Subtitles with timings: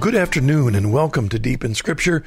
[0.00, 2.24] good afternoon and welcome to Deep in Scripture.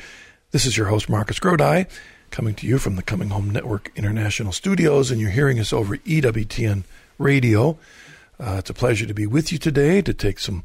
[0.51, 1.87] This is your host, Marcus Grodi,
[2.29, 5.97] coming to you from the Coming Home Network International Studios, and you're hearing us over
[5.97, 6.83] EWTN
[7.17, 7.79] Radio.
[8.39, 10.63] Uh, it's a pleasure to be with you today to take some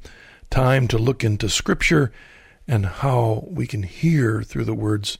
[0.51, 2.12] time to look into Scripture
[2.69, 5.16] and how we can hear through the words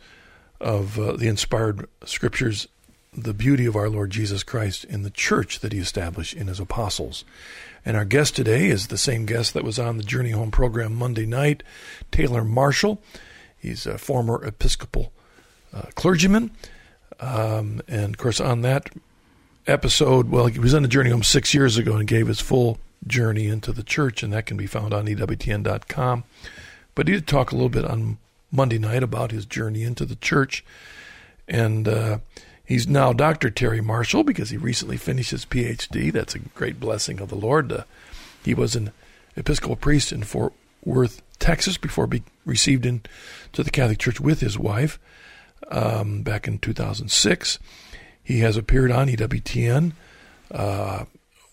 [0.60, 2.68] of uh, the inspired Scriptures
[3.14, 6.60] the beauty of our Lord Jesus Christ in the church that he established in his
[6.60, 7.24] apostles.
[7.88, 10.95] And our guest today is the same guest that was on the Journey Home program
[10.95, 11.62] Monday night,
[12.12, 13.01] Taylor Marshall.
[13.56, 15.10] He's a former Episcopal
[15.73, 16.51] uh, clergyman.
[17.19, 18.91] Um, and of course, on that
[19.66, 22.79] episode, well, he was on the Journey Home six years ago and gave his full
[23.06, 26.24] journey into the church, and that can be found on EWTN.com.
[26.95, 28.18] But he did talk a little bit on
[28.52, 30.62] Monday night about his journey into the church.
[31.48, 32.18] And uh,
[32.69, 33.49] He's now Dr.
[33.49, 36.13] Taylor Marshall because he recently finished his PhD.
[36.13, 37.73] That's a great blessing of the Lord.
[37.73, 37.85] Uh,
[38.45, 38.93] he was an
[39.37, 40.52] Episcopal priest in Fort
[40.85, 43.09] Worth, Texas, before being received into
[43.55, 44.99] the Catholic Church with his wife
[45.71, 47.59] um, back in 2006.
[48.23, 49.93] He has appeared on EWTN
[50.51, 51.05] uh,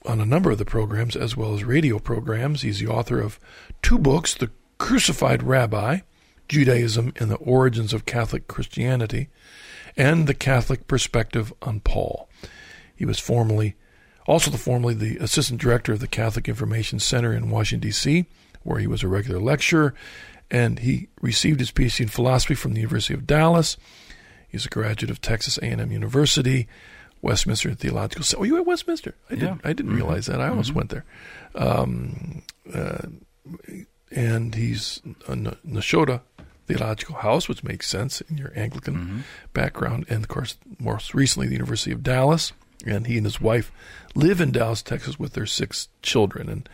[0.06, 2.64] on a number of the programs as well as radio programs.
[2.64, 3.40] He's the author of
[3.82, 6.00] two books The Crucified Rabbi,
[6.50, 9.30] Judaism and the Origins of Catholic Christianity
[9.98, 12.30] and the Catholic perspective on Paul.
[12.96, 13.76] He was formerly
[14.28, 18.26] also the formerly the assistant director of the Catholic Information Center in Washington D.C.,
[18.64, 19.94] where he was a regular lecturer,
[20.50, 23.78] and he received his PhD in philosophy from the University of Dallas.
[24.48, 26.68] He's a graduate of Texas A&M University,
[27.22, 28.24] Westminster Theological.
[28.24, 28.42] Center.
[28.42, 29.16] Oh, you at Westminster?
[29.30, 29.62] I didn't.
[29.64, 29.98] I didn't mm-hmm.
[29.98, 30.42] realize that.
[30.42, 30.78] I almost mm-hmm.
[30.78, 31.06] went there.
[31.56, 32.42] Um,
[32.74, 33.08] uh,
[34.12, 36.22] and he's a Nashotah
[36.68, 39.20] Theological House, which makes sense in your Anglican mm-hmm.
[39.54, 42.52] background, and of course, most recently, the University of Dallas.
[42.86, 43.72] And he and his wife
[44.14, 46.50] live in Dallas, Texas, with their six children.
[46.50, 46.70] And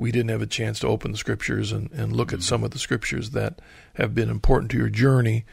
[0.00, 2.70] we didn't have a chance to open the scriptures and, and look at some of
[2.70, 3.60] the scriptures that
[3.94, 5.44] have been important to your journey.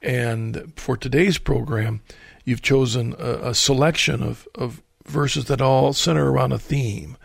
[0.00, 2.00] And for today's program,
[2.46, 7.18] you've chosen a, a selection of, of verses that all center around a theme,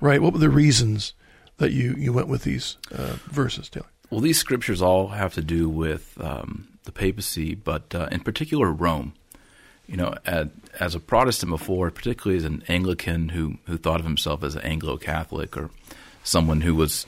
[0.00, 0.20] right?
[0.20, 1.14] What were the reasons
[1.58, 3.86] that you, you went with these uh, verses, Taylor?
[4.10, 8.72] Well, these scriptures all have to do with um, the papacy, but uh, in particular
[8.72, 9.14] Rome.
[9.86, 10.48] You know, at,
[10.78, 14.60] as a Protestant before, particularly as an Anglican who who thought of himself as an
[14.60, 15.70] Anglo Catholic or
[16.24, 17.06] someone who was,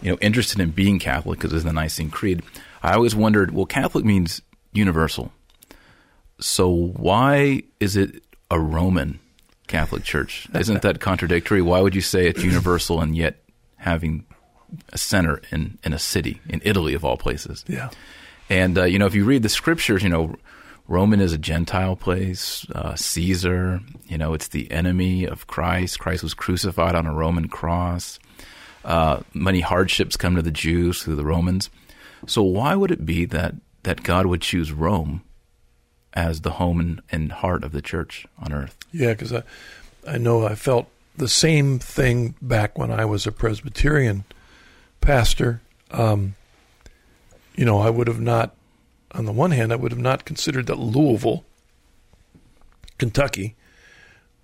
[0.00, 2.42] you know, interested in being Catholic because of the Nicene Creed,
[2.82, 5.32] I always wondered, well, Catholic means universal.
[6.40, 9.20] So why is it a Roman
[9.66, 10.48] Catholic Church?
[10.54, 11.62] Isn't that contradictory?
[11.62, 13.42] Why would you say it's universal and yet
[13.76, 14.24] having
[14.92, 17.64] a center in, in a city in Italy of all places?
[17.68, 17.90] Yeah.
[18.48, 20.34] And uh, you know, if you read the scriptures, you know,
[20.88, 22.66] Roman is a Gentile place.
[22.74, 26.00] Uh, Caesar, you know, it's the enemy of Christ.
[26.00, 28.18] Christ was crucified on a Roman cross.
[28.84, 31.70] Uh, many hardships come to the Jews through the Romans.
[32.26, 35.22] So why would it be that that God would choose Rome
[36.12, 38.76] as the home and, and heart of the church on earth?
[38.92, 39.42] Yeah, because I
[40.06, 44.24] I know I felt the same thing back when I was a Presbyterian
[45.00, 45.60] pastor.
[45.90, 46.34] Um,
[47.54, 48.54] you know, I would have not,
[49.12, 51.44] on the one hand, I would have not considered that Louisville,
[52.98, 53.56] Kentucky,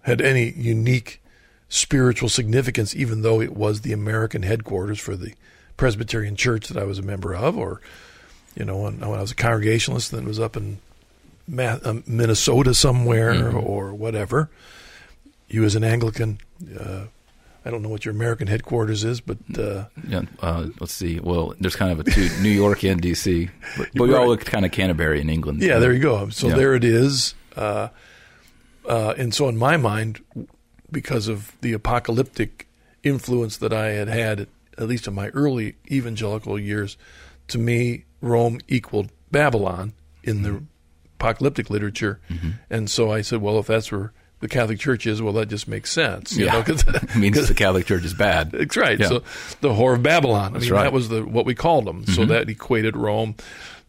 [0.02, 1.22] had any unique
[1.68, 5.34] spiritual significance, even though it was the American headquarters for the
[5.76, 7.80] Presbyterian Church that I was a member of, or
[8.54, 10.78] you know, when, when I was a Congregationalist, then was up in
[11.58, 13.58] um, Minnesota somewhere mm-hmm.
[13.58, 14.50] or whatever.
[15.48, 16.40] You as an Anglican,
[16.78, 17.04] uh,
[17.64, 21.20] I don't know what your American headquarters is, but uh, yeah, uh, let's see.
[21.20, 24.20] Well, there's kind of a two, New York and D.C., but, but we right.
[24.20, 25.62] all look kind of Canterbury in England.
[25.62, 26.28] Yeah, there you go.
[26.30, 26.54] So yeah.
[26.54, 27.34] there it is.
[27.54, 27.88] Uh,
[28.88, 30.20] uh, and so in my mind,
[30.90, 32.68] because of the apocalyptic
[33.02, 34.48] influence that I had had,
[34.78, 36.96] at least in my early evangelical years,
[37.48, 39.92] to me, Rome equaled Babylon
[40.22, 40.62] in the
[41.18, 42.20] apocalyptic literature.
[42.28, 42.50] Mm-hmm.
[42.70, 45.66] And so I said, well, if that's where the Catholic Church is, well, that just
[45.66, 46.36] makes sense.
[46.36, 46.52] You yeah.
[46.52, 48.50] know, cause, it means the Catholic Church is bad.
[48.52, 48.98] That's right.
[48.98, 49.08] Yeah.
[49.08, 49.22] So
[49.60, 50.56] the whore of Babylon.
[50.56, 50.82] I mean, right.
[50.82, 52.02] that was the what we called them.
[52.02, 52.12] Mm-hmm.
[52.12, 53.36] So that equated Rome.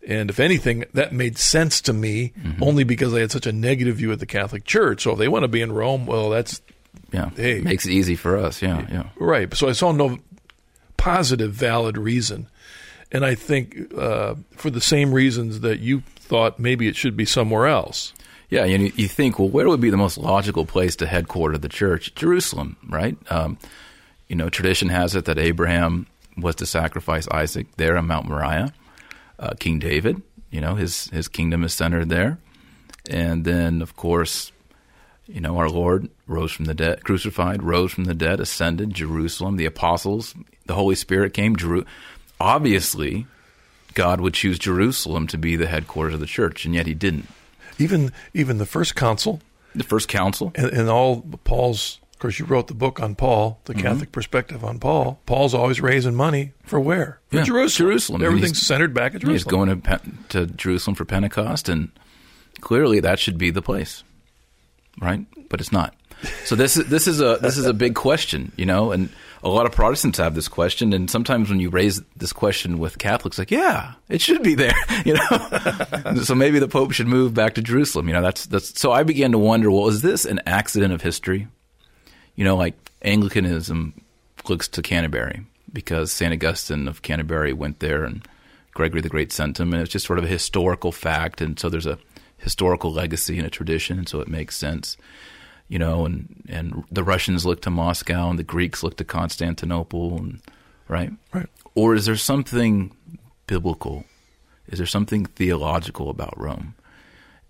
[0.08, 2.64] And if anything, that made sense to me mm-hmm.
[2.64, 5.04] only because I had such a negative view of the Catholic Church.
[5.04, 6.62] So if they want to be in Rome, well, that's
[7.12, 7.30] yeah.
[7.36, 8.62] Hey, makes it easy for us.
[8.62, 9.10] Yeah, yeah.
[9.18, 9.54] Right.
[9.56, 10.20] So I saw no
[10.98, 12.48] positive, valid reason,
[13.12, 17.26] and I think uh, for the same reasons that you thought maybe it should be
[17.26, 18.14] somewhere else.
[18.50, 21.68] Yeah, you, you think, well, where would be the most logical place to headquarter the
[21.68, 22.16] church?
[22.16, 23.18] Jerusalem, right?
[23.30, 23.58] Um,
[24.30, 26.08] you know, tradition has it that Abraham
[26.38, 28.74] was to sacrifice Isaac there on Mount Moriah.
[29.40, 32.40] Uh, King David, you know, his his kingdom is centered there,
[33.10, 34.52] and then of course,
[35.28, 39.58] you know, our Lord rose from the dead, crucified, rose from the dead, ascended Jerusalem.
[39.58, 40.34] The apostles,
[40.66, 41.56] the Holy Spirit came.
[41.56, 41.86] Jeru-
[42.40, 43.26] Obviously,
[43.94, 47.28] God would choose Jerusalem to be the headquarters of the church, and yet He didn't.
[47.80, 49.40] Even even the first council
[49.76, 52.00] The first council, and, and all Paul's.
[52.14, 53.82] Of course, you wrote the book on Paul, the Mm-hmm.
[53.84, 55.20] Catholic perspective on Paul.
[55.28, 57.20] Paul's always raising money for where?
[57.30, 57.88] For Yeah, Jerusalem.
[57.90, 58.24] Jerusalem.
[58.24, 59.34] Everything's centered back at Jerusalem.
[59.36, 61.92] He's going to, to Jerusalem for Pentecost, and
[62.60, 64.04] clearly that should be the place,
[65.00, 65.26] right?
[65.50, 65.96] But it's not.
[66.46, 69.10] So this is this is a this is a big question, you know, and
[69.44, 72.98] a lot of Protestants have this question, and sometimes when you raise this question with
[72.98, 74.74] Catholics, like, yeah, it should be there,
[75.06, 76.16] you know.
[76.24, 78.22] so maybe the Pope should move back to Jerusalem, you know.
[78.22, 78.80] That's that's.
[78.80, 81.48] So I began to wonder, well, is this an accident of history?
[82.36, 83.94] You know, like Anglicanism
[84.50, 86.34] looks to Canterbury because St.
[86.34, 88.28] Augustine of Canterbury went there and
[88.74, 91.42] Gregory the Great sent him, and it's just sort of a historical fact.
[91.42, 92.00] And so there's a
[92.38, 94.98] historical legacy and a tradition, and so it makes sense.
[95.70, 100.18] You know, and, and the Russians look to Moscow and the Greeks look to Constantinople,
[100.18, 100.42] and
[100.88, 101.12] right?
[101.34, 101.48] Right.
[101.76, 102.96] Or is there something
[103.48, 104.06] biblical?
[104.68, 106.76] Is there something theological about Rome?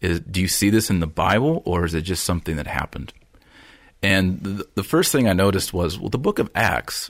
[0.02, 3.14] Is, do you see this in the Bible, or is it just something that happened?
[4.02, 7.10] And the, the first thing I noticed was, well, the book of Acts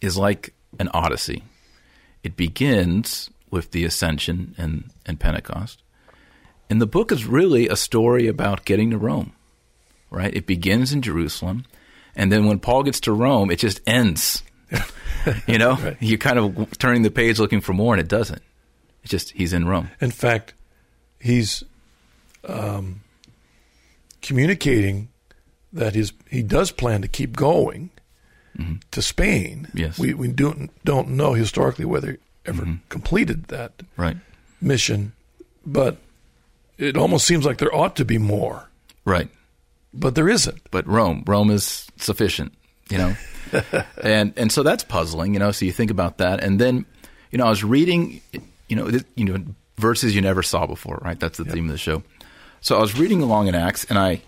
[0.00, 1.44] is like an odyssey.
[2.22, 5.82] It begins with the ascension and, and Pentecost.
[6.72, 9.34] And the book is really a story about getting to Rome,
[10.10, 10.34] right?
[10.34, 11.66] It begins in Jerusalem.
[12.16, 14.42] And then when Paul gets to Rome, it just ends.
[15.46, 15.98] you know, Right.
[16.00, 18.40] you're kind of turning the page looking for more, and it doesn't.
[19.02, 19.90] It's just he's in Rome.
[20.00, 20.54] In fact,
[21.20, 21.62] he's
[22.48, 23.02] um,
[24.22, 25.08] communicating
[25.74, 27.90] that his he does plan to keep going
[28.92, 29.66] to Spain.
[29.68, 29.78] Mm-hmm.
[29.78, 29.98] Yes.
[29.98, 32.16] we we don't don't know historically whether he
[32.46, 32.88] ever Mm-hmm.
[32.88, 34.16] completed that Right.
[34.60, 35.12] mission,
[35.66, 35.98] but
[36.78, 38.68] it almost seems like there ought to be more,
[39.04, 39.28] Right.
[39.94, 40.60] but there isn't.
[40.70, 42.52] but Rome, Rome is sufficient,
[42.90, 43.16] you know,
[44.02, 45.52] and and so that's puzzling, you know.
[45.52, 46.86] So you think about that, and then,
[47.30, 48.20] you know, I was reading,
[48.68, 49.44] you know, th- you know,
[49.76, 51.18] verses you never saw before, right?
[51.20, 52.02] That's the theme of the show.
[52.60, 54.22] So I was reading along in Acts, and I,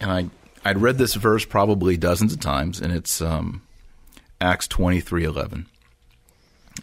[0.00, 0.28] and I,
[0.64, 3.62] I'd read this verse probably dozens of times, and it's um,
[4.40, 5.66] Acts twenty three eleven,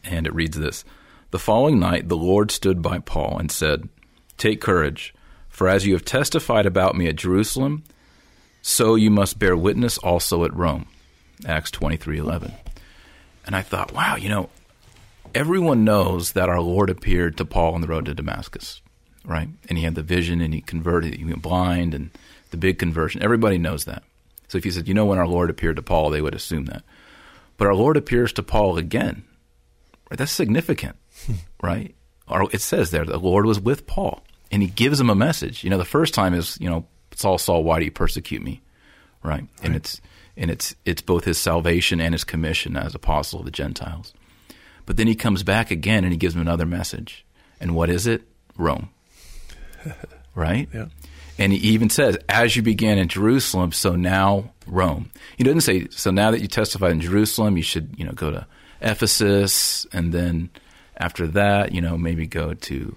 [0.03, 0.83] and it reads this:
[1.31, 3.87] The following night, the Lord stood by Paul and said,
[4.37, 5.13] "Take courage,
[5.49, 7.83] for as you have testified about me at Jerusalem."
[8.67, 10.87] so you must bear witness also at Rome.
[11.45, 12.51] Acts 23:11.
[13.45, 14.49] And I thought, wow, you know,
[15.35, 18.81] everyone knows that our Lord appeared to Paul on the road to Damascus,
[19.23, 19.49] right?
[19.69, 22.09] And he had the vision and he converted, he went blind and
[22.49, 23.21] the big conversion.
[23.21, 24.01] Everybody knows that.
[24.47, 26.65] So if you said, you know when our Lord appeared to Paul, they would assume
[26.65, 26.81] that.
[27.57, 29.25] But our Lord appears to Paul again.
[30.09, 30.17] Right?
[30.17, 30.95] That's significant,
[31.61, 31.93] right?
[32.27, 35.63] Or it says there the Lord was with Paul and he gives him a message.
[35.63, 38.61] You know, the first time is, you know, Saul, Saul, why do you persecute me?
[39.23, 39.45] Right?
[39.63, 40.01] And it's
[40.37, 44.13] and it's it's both his salvation and his commission as apostle of the Gentiles.
[44.85, 47.25] But then he comes back again and he gives him another message.
[47.59, 48.23] And what is it?
[48.57, 48.89] Rome.
[50.35, 50.69] right?
[50.73, 50.87] Yeah.
[51.37, 55.11] And he even says, as you began in Jerusalem, so now Rome.
[55.37, 58.31] He doesn't say, so now that you testified in Jerusalem, you should, you know, go
[58.31, 58.47] to
[58.81, 60.49] Ephesus, and then
[60.97, 62.95] after that, you know, maybe go to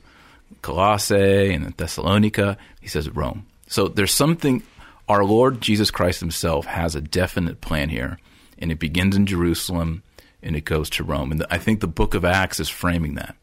[0.62, 2.57] Colossae and Thessalonica.
[2.81, 3.47] He says Rome.
[3.67, 4.62] So there's something,
[5.09, 8.19] our Lord Jesus Christ himself has a definite plan here,
[8.59, 10.02] and it begins in Jerusalem
[10.43, 11.33] and it goes to Rome.
[11.33, 13.35] And I think the book of Acts is framing that.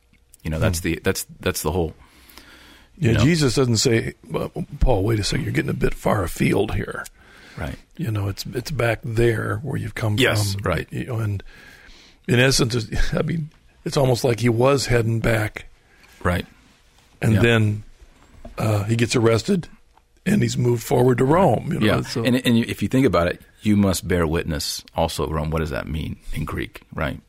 [0.44, 0.84] You know, that's hmm.
[0.90, 1.94] the that's that's the whole
[2.98, 3.20] Yeah, know?
[3.24, 7.04] Jesus doesn't say, well, Paul, wait a second, you're getting a bit far afield here.
[7.58, 7.76] right.
[7.98, 10.64] You know, it's it's back there where you've come Yes, from.
[10.64, 10.88] right.
[10.92, 11.44] You know, and
[12.28, 12.76] in essence,
[13.14, 13.50] I mean,
[13.86, 15.66] it's almost like he was heading back,
[16.24, 16.46] Right.
[17.22, 17.42] and Yeah.
[17.42, 17.84] then
[18.58, 19.68] uh, he gets arrested,
[20.26, 21.72] and he's moved forward to Rome.
[21.74, 24.84] You know, Yeah, so- and and if you think about it, you must bear witness
[24.96, 25.50] also, Rome.
[25.52, 26.82] What does that mean in Greek?
[26.94, 27.20] Right?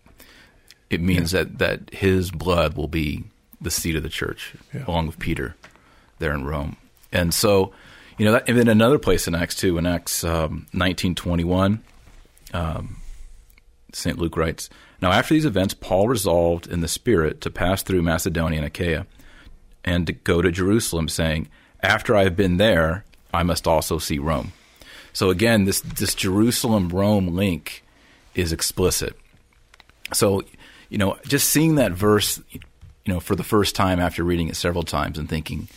[0.91, 3.25] It means that that his blood will be
[3.61, 4.85] the seat of the church, Yeah.
[4.87, 5.57] along with Peter,
[6.19, 6.77] there in Rome.
[7.13, 7.73] And so,
[8.19, 11.45] you know, that, and then another place in Acts two, in Acts um, nineteen twenty
[11.45, 11.83] one,
[12.53, 12.97] um,
[13.93, 14.69] Saint Luke writes.
[15.07, 19.07] Now, after these events, Paul resolved in the Spirit to pass through Macedonia and Achaia
[19.85, 21.49] and to go to Jerusalem, saying,
[21.81, 24.53] After I have been there, I must also see Rome.
[25.13, 27.85] So again, this, this Jerusalem Rome link
[28.35, 29.17] is explicit.
[30.13, 30.43] So,
[30.89, 32.61] you know, just seeing that verse, you
[33.07, 35.69] know, for the first time after reading it several times and thinking,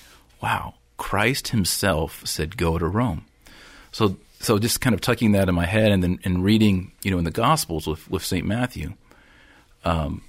[0.41, 3.25] wow, Christ himself said, "Go to Rome."
[3.91, 7.11] So, so just kind of tucking that in my head, and then and reading, you
[7.11, 8.95] know, in the Gospels with with Saint Matthew,
[9.85, 10.21] um,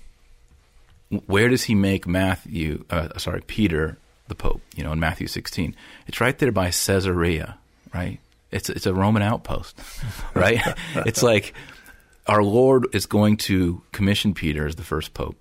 [1.26, 2.85] where does he make Matthew?
[2.90, 4.62] Uh, sorry, Peter the Pope.
[4.76, 5.76] You know, in Matthew 16,
[6.07, 7.59] it's right there by Caesarea,
[7.92, 8.19] right?
[8.50, 9.78] It's it's a Roman outpost,
[10.35, 10.61] right?
[11.07, 11.54] it's like
[12.26, 15.37] our Lord is going to commission Peter as the first pope,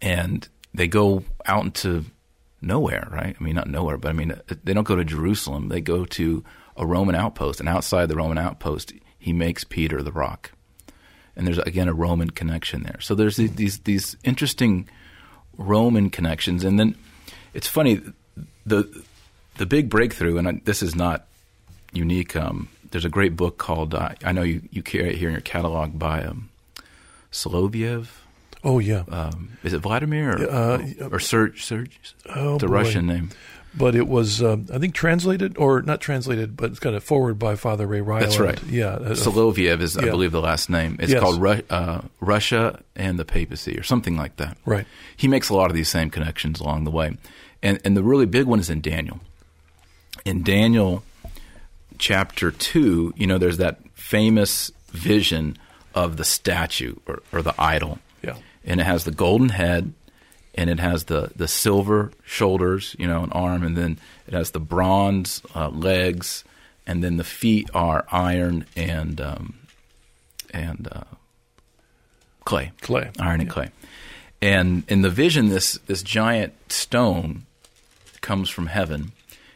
[0.00, 2.04] and they go out into
[2.60, 3.36] nowhere, right?
[3.38, 4.34] I mean, not nowhere, but I mean,
[4.64, 5.68] they don't go to Jerusalem.
[5.68, 6.44] They go to
[6.76, 10.52] a Roman outpost, and outside the Roman outpost, he makes Peter the rock.
[11.36, 13.00] And there's again a Roman connection there.
[13.00, 14.88] So there's these these interesting
[15.56, 16.94] Roman connections, and then
[17.54, 18.00] it's funny
[18.66, 19.04] the
[19.56, 21.26] the big breakthrough, and this is not
[21.92, 22.36] unique.
[22.36, 25.34] Um, there's a great book called uh, I know you you carry it here in
[25.34, 26.50] your catalog by um,
[27.30, 28.08] Soloviev.
[28.64, 29.04] Oh yeah.
[29.08, 31.64] Um, is it Vladimir or, uh, or Serge?
[31.64, 31.98] Serge?
[32.26, 32.74] Oh, the boy.
[32.74, 33.30] Russian name.
[33.74, 37.38] But it was, um, I think, translated or not translated, but it's got a forward
[37.38, 38.26] by Father Ray Ryland.
[38.26, 38.62] That's right.
[38.64, 38.98] Yeah.
[39.00, 40.02] Soloviev is, yeah.
[40.08, 40.96] I believe, the last name.
[41.00, 41.20] It's Yes.
[41.22, 44.58] called Ru- uh, Russia and the Papacy or something like that.
[44.66, 44.86] Right.
[45.16, 47.16] He makes a lot of these same connections along the way.
[47.62, 49.20] And, and the really big one is in Daniel.
[50.26, 51.02] In Daniel
[51.98, 55.56] chapter 2, you know, there's that famous vision
[55.94, 57.98] of the statue or, or the idol.
[58.22, 58.34] Yeah.
[58.64, 59.94] And it has the golden head
[60.54, 64.50] and it has the, the silver shoulders, you know, an arm, and then it has
[64.50, 66.44] the bronze uh, legs,
[66.86, 69.54] and then the feet are iron and um,
[70.50, 71.04] and uh,
[72.44, 73.10] clay Clay.
[73.18, 73.70] iron and clay.
[74.40, 77.46] And in the vision, this this giant stone
[78.20, 79.12] comes from heaven,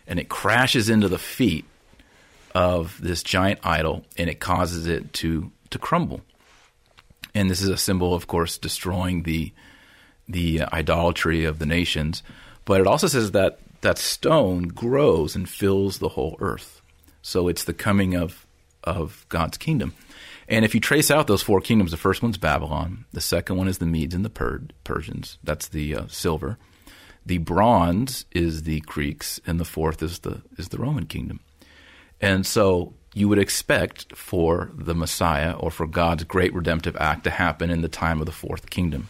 [0.07, 1.65] and it crashes into the feet
[2.55, 6.23] of this giant idol, and it causes it to to crumble.
[7.35, 9.53] And this is a symbol, of course, destroying the
[10.29, 12.23] the idolatry of the nations.
[12.65, 16.81] But it also says that that stone grows and fills the whole earth.
[17.23, 18.47] So it's the coming of
[18.85, 19.95] of God's kingdom.
[20.49, 23.67] And if you trace out those four kingdoms, the first one's Babylon, the second one
[23.67, 25.39] is the Medes and the per- Persians.
[25.43, 26.57] That's the uh, silver.
[27.25, 31.41] The bronze is the Greeks, and the fourth is the is the Roman kingdom.
[32.21, 37.31] And so you would expect for the Messiah or for God's great redemptive act to
[37.31, 39.09] happen in the time of the fourth kingdom,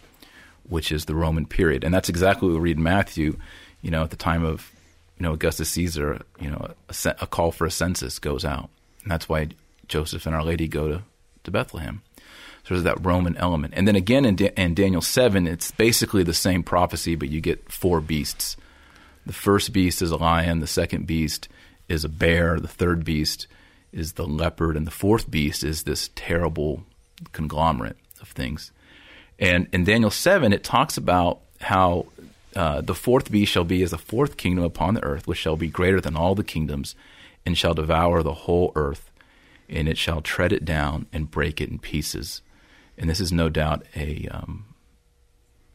[0.68, 1.84] which is the Roman period.
[1.84, 3.38] And that's exactly what we read in Matthew,
[3.82, 4.70] you know, at the time of,
[5.18, 8.68] you know, Augustus Caesar, you know, a, a call for a census goes out.
[9.02, 9.48] And that's why
[9.88, 11.02] Joseph and Our Lady go to,
[11.44, 12.02] to Bethlehem.
[12.64, 13.74] So there's that Roman element.
[13.76, 17.40] And then again in, da- in Daniel 7, it's basically the same prophecy, but you
[17.40, 18.56] get four beasts.
[19.24, 21.48] The first beast is a lion, the second beast
[21.88, 23.46] is a bear, the third beast
[23.92, 26.82] is the leopard, and the fourth beast is this terrible
[27.32, 28.72] conglomerate of things.
[29.38, 32.06] And in Daniel 7, it talks about how
[32.54, 35.56] uh, the fourth beast shall be as the fourth kingdom upon the earth, which shall
[35.56, 36.94] be greater than all the kingdoms,
[37.44, 39.10] and shall devour the whole earth,
[39.68, 42.40] and it shall tread it down and break it in pieces.
[42.96, 44.64] And this is no doubt a um,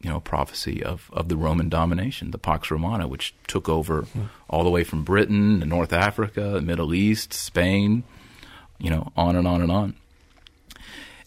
[0.00, 4.06] you know prophecy of, of the Roman domination, the Pax Romana, which took over
[4.50, 8.02] all the way from Britain to North Africa, the Middle East, Spain,
[8.78, 9.94] you know, on and on and on.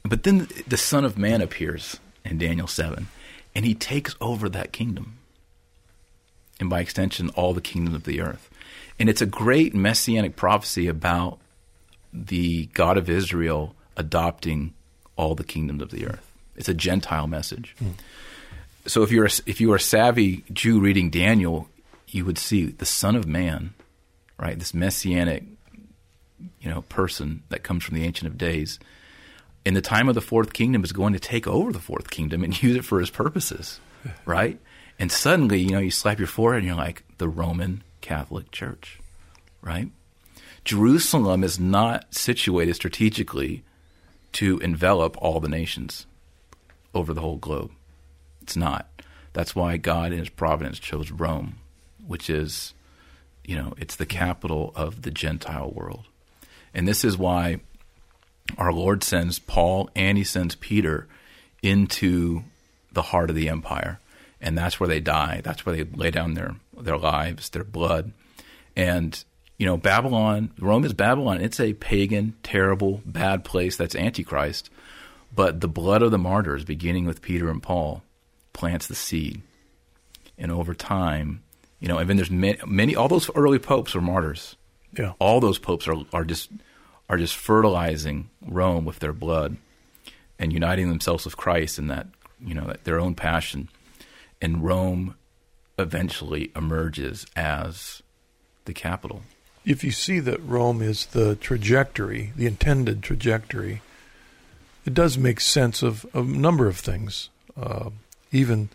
[0.03, 3.07] But then the Son of Man appears in Daniel 7,
[3.53, 5.17] and he takes over that kingdom.
[6.59, 8.49] And by extension, all the kingdoms of the earth.
[8.99, 11.39] And it's a great messianic prophecy about
[12.13, 14.73] the God of Israel adopting
[15.17, 16.31] all the kingdoms of the earth.
[16.55, 17.75] It's a Gentile message.
[17.79, 17.91] Hmm.
[18.85, 21.67] So if you're a, if you are a savvy Jew reading Daniel,
[22.07, 23.73] you would see the Son of Man,
[24.39, 24.57] right?
[24.57, 25.43] This messianic,
[26.61, 28.79] you know, person that comes from the Ancient of Days.
[29.65, 32.43] In the time of the fourth kingdom, is going to take over the fourth kingdom
[32.43, 33.79] and use it for his purposes,
[34.25, 34.59] right?
[34.97, 38.99] And suddenly, you know, you slap your forehead and you're like the Roman Catholic Church,
[39.61, 39.89] right?
[40.63, 43.63] Jerusalem is not situated strategically
[44.33, 46.05] to envelop all the nations
[46.93, 47.71] over the whole globe.
[48.41, 48.89] It's not.
[49.33, 51.57] That's why God in his providence chose Rome,
[52.05, 52.73] which is,
[53.43, 56.05] you know, it's the capital of the Gentile world.
[56.73, 57.59] And this is why
[58.57, 61.07] our Lord sends Paul and he sends Peter
[61.61, 62.43] into
[62.91, 63.99] the heart of the empire.
[64.41, 65.41] And that's where they die.
[65.43, 68.11] That's where they lay down their, their lives, their blood.
[68.75, 69.23] And,
[69.57, 71.41] you know, Babylon, Rome is Babylon.
[71.41, 74.69] It's a pagan, terrible, bad place that's Antichrist.
[75.33, 78.03] But the blood of the martyrs, beginning with Peter and Paul,
[78.53, 79.41] plants the seed.
[80.37, 81.41] And over time,
[81.79, 84.55] you know, and then there's many, many all those early popes were martyrs.
[84.97, 85.13] Yeah.
[85.19, 86.51] All those popes are, are just
[87.09, 89.57] are just fertilizing Rome with their blood
[90.39, 92.07] and uniting themselves with Christ in that,
[92.43, 93.69] you know, their own passion.
[94.41, 95.15] And Rome
[95.77, 98.01] eventually emerges as
[98.65, 99.21] the capital.
[99.65, 103.81] If you see that Rome is the trajectory, the intended trajectory,
[104.85, 107.29] it does make sense of, of a number of things.
[107.57, 107.89] Uh,
[108.31, 108.69] even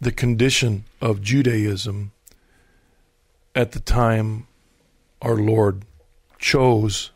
[0.00, 2.12] the condition of Judaism
[3.54, 4.46] at the time
[5.20, 5.82] our Lord
[6.38, 7.10] chose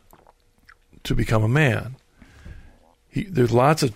[1.03, 1.95] to become a man.
[3.09, 3.93] He, there's lots of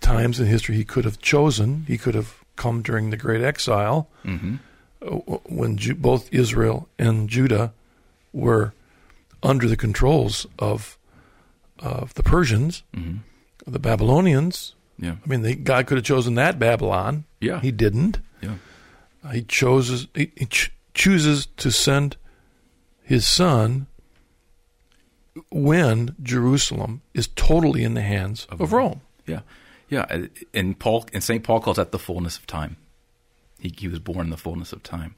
[0.00, 1.84] times in history he could have chosen.
[1.86, 4.56] He could have come during the Great Exile Mm-hmm.
[5.02, 7.72] uh, when Ju- both Israel and Judah
[8.32, 8.72] were
[9.42, 10.98] under the controls of
[11.78, 13.18] of the Persians, Mm-hmm.
[13.70, 14.74] the Babylonians.
[14.98, 15.16] Yeah.
[15.22, 17.24] I mean, they, God could have chosen that Babylon.
[17.38, 17.60] Yeah.
[17.60, 18.18] He didn't.
[18.40, 18.54] Yeah.
[19.22, 22.16] Uh, he chooses he, he ch- chooses to send
[23.02, 23.86] his son
[25.50, 29.00] when Jerusalem is totally in the hands of, Rome.
[29.26, 29.40] Yeah,
[29.88, 32.76] yeah, and Paul and Saint Paul calls that the fullness of time.
[33.58, 35.14] He, he was born in the fullness of time,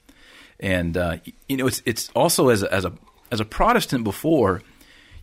[0.61, 1.17] and uh,
[1.49, 2.93] you know it's it's also as a, as a
[3.31, 4.63] as a Protestant before,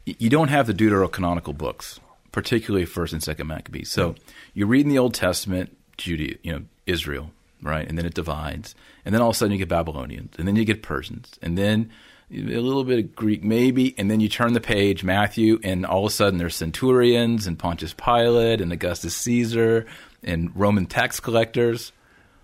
[0.05, 1.99] you don't have the deuterocanonical books,
[2.31, 3.91] particularly First and Second Maccabees.
[3.91, 4.15] So
[4.53, 8.75] you read in the Old Testament, Judea, you know, Israel, right, and then it divides,
[9.03, 11.57] and then all of a sudden you get Babylonians, and then you get Persians, and
[11.57, 11.91] then
[12.31, 16.05] a little bit of Greek maybe, and then you turn the page, Matthew, and all
[16.05, 19.85] of a sudden there's centurions and Pontius Pilate and Augustus Caesar
[20.23, 21.91] and Roman tax collectors.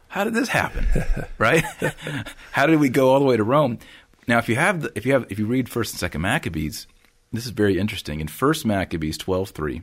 [0.08, 0.86] How did this happen?
[1.38, 1.64] right?
[2.52, 3.80] How did we go all the way to Rome?
[4.28, 6.86] Now, if you have the, if you have if you read First and Second Maccabees,
[7.32, 8.20] this is very interesting.
[8.20, 9.82] In First Maccabees twelve three,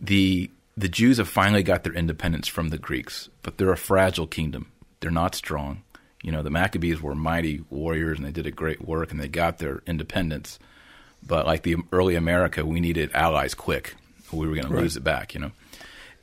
[0.00, 4.26] the the Jews have finally got their independence from the Greeks, but they're a fragile
[4.26, 4.72] kingdom.
[5.00, 5.82] They're not strong.
[6.26, 9.28] You know, the Maccabees were mighty warriors and they did a great work and they
[9.28, 10.58] got their independence.
[11.24, 13.94] But like the early America, we needed allies quick.
[14.32, 15.52] Or we were going to lose it back, you know.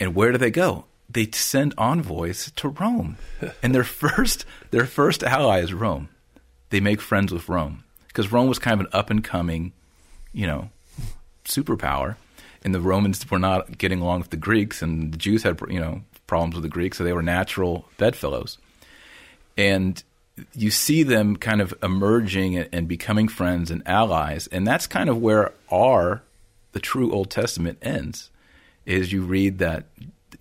[0.02, 0.84] And where do they go?
[1.10, 3.16] They send envoys to Rome.
[3.64, 6.10] and their first their first ally is Rome.
[6.70, 9.72] They make friends with Rome because Rome was kind of an up and coming,
[10.34, 10.70] you know,
[11.46, 12.18] superpower,
[12.62, 15.80] and the Romans were not getting along with the Greeks, and the Jews had you
[15.80, 18.58] know problems with the Greeks, so they were natural bedfellows.
[19.58, 20.02] And
[20.54, 25.22] you see them kind of emerging and, becoming friends and allies, and that's kind of
[25.22, 26.24] where our
[26.72, 28.30] the true Old Testament ends.
[28.86, 29.86] Is you read that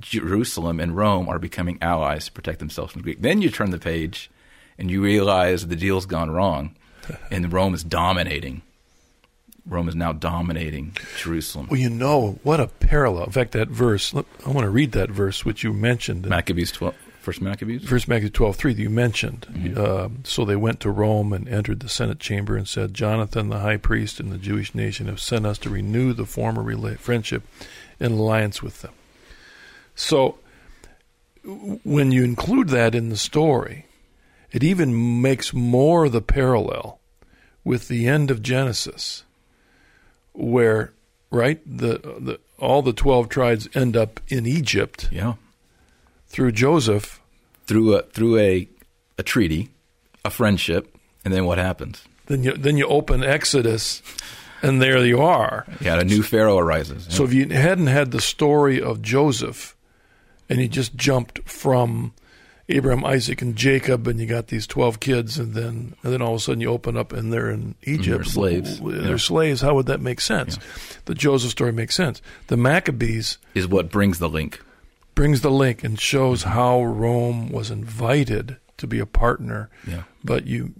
[0.00, 3.20] Jerusalem and Rome are becoming allies to protect themselves from the Greek.
[3.22, 4.30] Then you turn the page,
[4.78, 6.74] and you realize the deal's gone wrong,
[7.30, 8.62] and Rome is dominating.
[9.64, 11.68] Rome is now dominating Jerusalem.
[11.70, 13.26] Well, you know what a parallel.
[13.26, 14.12] In fact, that verse.
[14.12, 16.24] look, I want to read that verse which you mentioned.
[16.24, 17.88] in Maccabees twelve, first Maccabees.
[17.88, 19.46] First Maccabees twelve three that you mentioned.
[19.50, 19.80] Mm-hmm.
[19.80, 23.60] Uh, so they went to Rome and entered the Senate chamber and said, "Jonathan, the
[23.60, 27.44] high priest, and the Jewish nation have sent us to renew the former rela- friendship
[27.98, 28.92] and alliance with them."
[29.94, 30.38] So
[31.84, 33.86] when you include that in the story,
[34.52, 37.00] it even makes more the parallel
[37.64, 39.24] with the end of Genesis,
[40.32, 40.92] where
[41.30, 45.34] right the the all the twelve tribes end up in Egypt Yeah,
[46.32, 47.20] through Joseph.
[47.66, 48.68] through a through a
[49.18, 49.68] a treaty,
[50.24, 52.02] a friendship, and then what happens?
[52.26, 54.02] Then you then you open Exodus,
[54.62, 55.64] and there you are.
[55.80, 57.06] Yeah, a new Pharaoh arises.
[57.10, 59.76] So if you hadn't had the story of Joseph,
[60.48, 62.12] and you just jumped from
[62.68, 66.34] Abraham, Isaac, and Jacob, and you got these twelve kids, and then and then all
[66.34, 68.16] of a sudden you open up and they're in Egypt.
[68.16, 68.80] they're slaves.
[68.80, 69.16] They're Yeah.
[69.18, 69.60] slaves.
[69.60, 70.58] How would that make sense?
[71.04, 72.22] The Joseph story makes sense.
[72.46, 74.60] The Maccabees is what brings the link.
[75.14, 76.50] Brings the link and shows Mm-hmm.
[76.52, 80.72] how Rome was invited to be a partner, Yeah, but you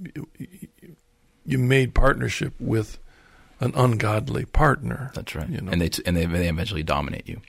[1.45, 2.99] you made partnership with
[3.61, 5.11] an ungodly partner.
[5.15, 5.49] that's right.
[5.49, 7.41] You know, And they and they, they eventually dominate you.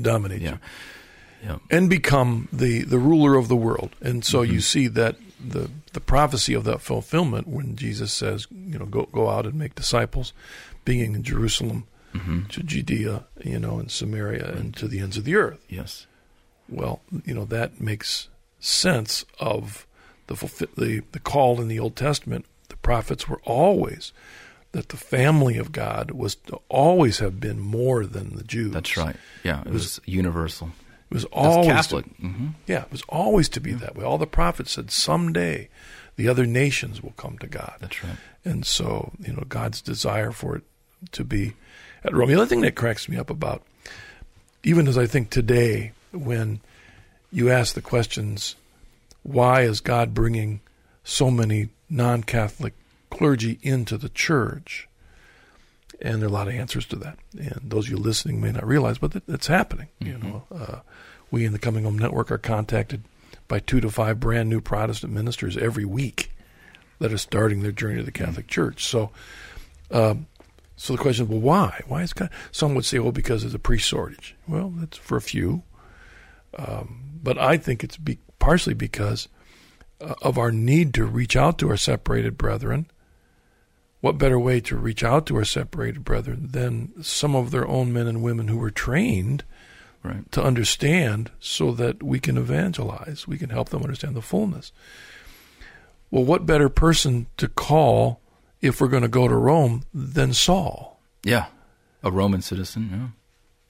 [0.00, 0.58] dominate Yeah, you
[1.44, 3.90] yeah, and become the the ruler of the world.
[4.00, 4.52] And so Mm-hmm.
[4.54, 9.08] you see that the the prophecy of that fulfillment when Jesus says, you know, go
[9.12, 10.32] go out and make disciples,
[10.84, 15.24] being in Jerusalem, hmm to Judea, you know, and Samaria, and to the ends of
[15.24, 15.64] the earth.
[15.68, 16.06] yes,
[16.70, 18.28] Well, you know that makes
[18.60, 19.86] sense of
[20.26, 20.34] the
[20.76, 22.46] the the call in the Old Testament.
[22.68, 24.12] The prophets were always
[24.72, 28.72] that the family of God was to always have been more than the Jews.
[28.72, 29.16] that's right.
[29.42, 30.70] Yeah, it was universal.
[31.10, 32.04] It was That's always Catholic.
[32.04, 34.04] To, hmm yeah, it was always to be that way.
[34.04, 35.68] All the prophets said someday
[36.16, 37.76] the other nations will come to God.
[37.80, 38.16] That's right.
[38.44, 40.62] And so, you know, God's desire for it
[41.12, 41.54] to be
[42.04, 42.28] at Rome.
[42.28, 43.62] The other thing that cracks me up about,
[44.62, 46.60] even as I think today, when
[47.30, 48.56] you ask the questions,
[49.22, 50.60] why is God bringing
[51.04, 52.74] so many non Catholic
[53.10, 54.88] clergy into the church?
[56.02, 57.18] And there are a lot of answers to that.
[57.38, 59.88] And those of you listening may not realize, but it- it's happening.
[59.98, 60.80] You know, uh,
[61.30, 63.02] we in the Coming Home Network are contacted
[63.48, 66.30] by two to five brand new Protestant ministers every week
[67.00, 68.84] that are starting their journey to the Catholic Church.
[68.86, 69.10] So,
[69.90, 70.26] um,
[70.76, 71.82] so the question is, well, why?
[71.86, 72.30] Why is God?
[72.50, 74.34] Some would say, well, because of the priest shortage.
[74.48, 75.62] Well, that's for a few,
[76.58, 79.28] um, but I think it's be, partially because
[80.00, 82.86] uh, of our need to reach out to our separated brethren.
[84.00, 87.92] What better way to reach out to our separated brethren than some of their own
[87.92, 89.44] men and women who were trained
[90.02, 90.32] Right.
[90.32, 94.72] to understand so that we can evangelize, we can help them understand the fullness.
[96.10, 98.22] Well, what better person to call
[98.62, 101.02] if we're going to go to Rome than Saul?
[101.22, 101.48] Yeah.
[102.02, 102.88] A Roman citizen.
[102.90, 103.19] Yeah.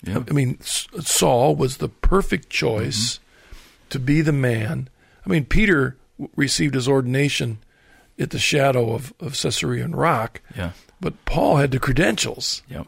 [0.02, 0.22] Yeah.
[0.28, 3.20] I mean, Saul was the perfect choice
[3.90, 4.88] to be the man.
[5.26, 5.96] I mean, Peter
[6.36, 7.58] received his ordination
[8.18, 10.72] at the shadow of, of Caesarean Rock, Yeah.
[11.00, 12.86] but Paul had the credentials Yep.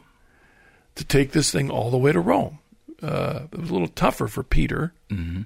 [0.95, 2.59] to take this thing all the way to Rome.
[3.01, 5.41] Uh, it was a little tougher for Peter, hmm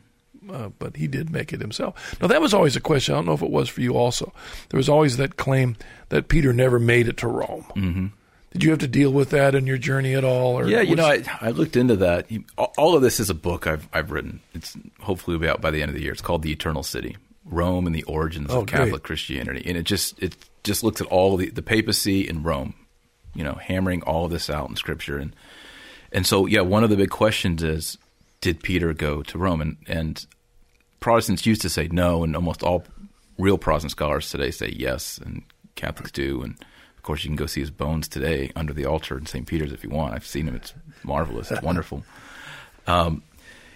[0.50, 2.16] uh, but he did make it himself.
[2.22, 3.14] Now, that was always a question.
[3.14, 4.32] I don't know if it was for you also.
[4.70, 5.76] There was always that claim
[6.08, 7.64] that Peter never made it to Rome.
[7.74, 8.08] hmm
[8.58, 10.58] Did you have to deal with that in your journey at all?
[10.60, 12.28] Or Yeah, you was- know, I, I looked into that.
[12.58, 14.40] All- of this is a book I've I've written.
[14.56, 16.12] It's hopefully will be out by the end of the year.
[16.12, 17.16] It's called The Eternal City:
[17.46, 19.04] Rome and the Origins Oh, of Catholic great.
[19.04, 22.74] Christianity, and it just it just looks at all the the papacy in Rome,
[23.36, 25.36] you know, hammering all of this out in Scripture, and
[26.12, 27.98] and so yeah, one of the big questions is,
[28.42, 29.62] did Peter go to Rome?
[29.62, 30.26] And and
[31.00, 32.84] Protestants used to say no, and almost all
[33.38, 35.44] real Protestant scholars today say yes, and
[35.76, 36.58] Catholics do, and
[37.08, 39.48] course you can go see his bones today under the altar in St.
[39.48, 40.14] Peter's if you want.
[40.14, 42.04] I've seen him; it's marvelous, it's wonderful.
[42.90, 43.22] Um,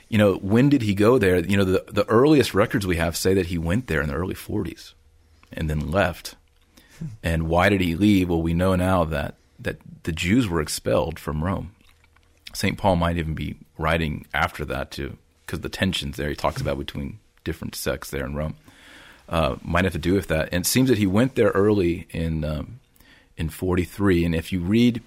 [0.08, 1.40] you know, when did he go there?
[1.40, 4.16] You know, the the earliest records we have say that he went there in the
[4.16, 4.94] early 40s,
[5.52, 6.36] and then left.
[7.22, 8.30] And why did he leave?
[8.30, 11.76] Well, we know now that that the Jews were expelled from Rome.
[12.54, 12.78] St.
[12.78, 16.78] Paul might even be writing after that too, because the tensions there he talks about
[16.78, 18.56] between different sects there in Rome
[19.30, 20.50] uh, might have to do with that.
[20.52, 22.81] And it seems that he went there early in um,
[23.38, 24.26] in 43.
[24.26, 25.02] And if you read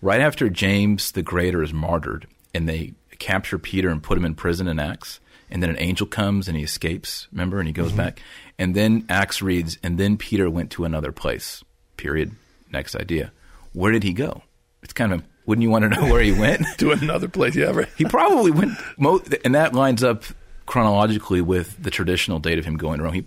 [0.00, 4.34] right after James the Greater is martyred, and they capture Peter and put him in
[4.34, 7.28] prison in Acts, and then an angel comes and he escapes.
[7.32, 7.98] Remember, and he goes mm-hmm.
[7.98, 8.22] back.
[8.58, 11.64] And then Acts reads, and then Peter went to another place.
[11.96, 12.32] Period.
[12.72, 13.32] Next idea.
[13.72, 14.42] Where did he go?
[14.82, 16.64] It's kind of wouldn't you want to know where he went?
[16.78, 17.56] to another place.
[17.56, 17.88] Yeah, right.
[17.96, 18.78] He probably went,
[19.44, 20.22] and that lines up
[20.66, 23.14] chronologically with the traditional date of him going to Rome.
[23.14, 23.24] He,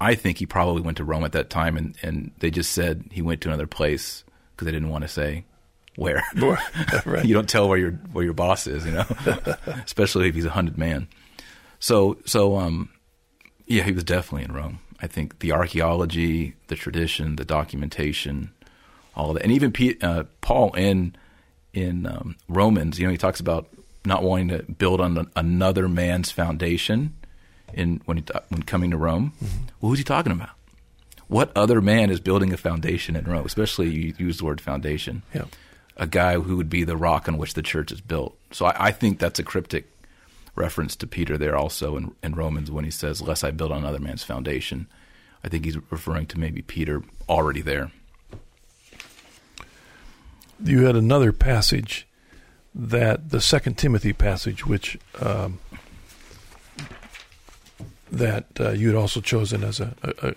[0.00, 3.04] I think he probably went to Rome at that time, and, and they just said
[3.10, 5.44] he went to another place because they didn't want to say
[5.96, 6.22] where.
[7.06, 7.24] right.
[7.24, 9.06] you don't tell where your where your boss is, you know,
[9.84, 11.08] especially if he's a hunted man.
[11.78, 12.90] So so um,
[13.66, 14.80] yeah, he was definitely in Rome.
[15.00, 18.50] I think the archaeology, the tradition, the documentation,
[19.14, 21.16] all of that, and even Pete, uh, Paul in
[21.72, 23.68] in um, Romans, you know, he talks about
[24.04, 27.14] not wanting to build on another man's foundation
[27.72, 29.32] in when he, when coming to Rome.
[29.80, 30.50] Well, who's he talking about?
[31.28, 33.44] What other man is building a foundation in Rome?
[33.46, 35.46] Especially you use the word foundation Yeah.
[35.96, 38.36] a guy who would be the rock on which the church is built.
[38.52, 39.90] So I, I think that's a cryptic
[40.54, 43.78] reference to Peter there also in, in Romans when he says, Lest I build on
[43.78, 44.86] another man's foundation.
[45.44, 47.90] I think he's referring to maybe Peter already there.
[50.62, 52.06] You had another passage
[52.74, 55.58] that the Second Timothy passage, which um,
[58.10, 60.34] that uh, you had also chosen as a a,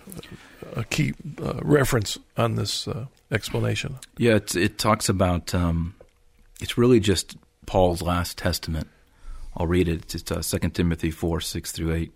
[0.76, 3.98] a, key uh, reference on this uh, explanation.
[4.18, 5.96] Yeah, it's, it talks about, um,
[6.62, 8.88] it's really just Paul's last testament.
[9.56, 10.16] I'll read it.
[10.16, 12.12] It's uh, 2 Timothy 4 6 through 8.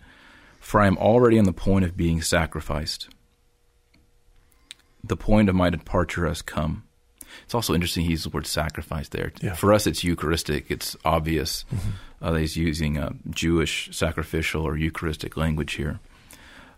[0.59, 3.09] For I am already on the point of being sacrificed.
[5.03, 6.83] The point of my departure has come.
[7.53, 9.31] It's also interesting he used the word sacrifice there.
[9.39, 9.53] Yeah.
[9.53, 10.71] For us, it's Eucharistic.
[10.71, 11.65] It's obvious
[12.19, 15.99] uh, that he's using a Jewish sacrificial or Eucharistic language here.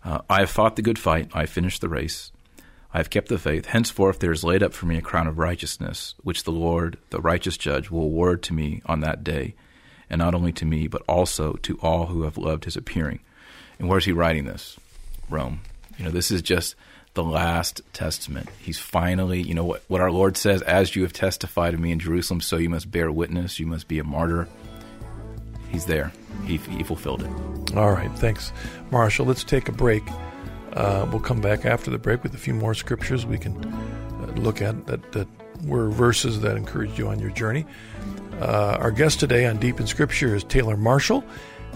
[0.04, 1.30] Uh, I have fought the good fight.
[1.34, 2.34] I have finished the race.
[2.94, 3.68] I have kept the faith.
[3.68, 7.22] Henceforth, there is laid up for me a crown of righteousness, which the Lord, the
[7.22, 9.56] righteous judge, will award to me on that day,
[10.10, 13.22] and not only to me, but also to all who have loved his appearing.
[13.80, 14.76] And where's he writing this?
[15.30, 15.62] Rome.
[15.98, 16.76] You know, this is just
[17.16, 18.50] the last testament.
[18.62, 21.92] He's finally, you know, what, what our Lord says, as you have testified of me
[21.92, 24.48] in Jerusalem, so you must bear witness, you must be a martyr.
[25.70, 26.12] He's there.
[26.46, 27.76] He, he fulfilled it.
[27.76, 28.52] All right, thanks,
[28.92, 29.26] Marshall.
[29.26, 30.04] Let's take a break.
[30.74, 34.34] Uh, we'll come back after the break with a few more scriptures we can uh,
[34.36, 35.28] look at that, that
[35.64, 37.66] were verses that encouraged you on your journey.
[38.42, 41.24] Uh, our guest today on Deep in Scripture is Taylor Marshall,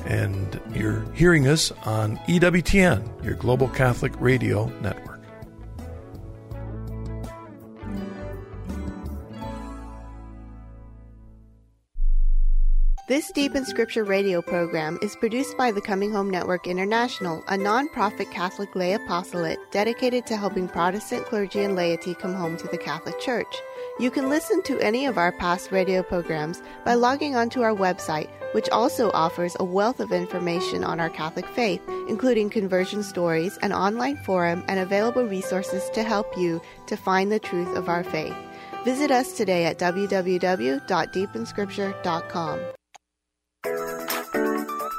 [0.06, 5.09] and you're hearing us on EWTN, your Global Catholic Radio Network.
[13.10, 17.58] This Deep in Scripture radio program is produced by the Coming Home Network International, a
[17.58, 22.78] non-profit Catholic lay apostolate dedicated to helping Protestant clergy and laity come home to the
[22.78, 23.52] Catholic Church.
[24.00, 28.30] You can listen to any of our past radio programs by logging onto our website,
[28.52, 33.74] which also offers a wealth of information on our Catholic faith, including conversion stories, an
[33.74, 38.36] online forum, and available resources to help you to find the truth of our faith.
[38.86, 42.60] Visit us today at www.deepinscripture.com.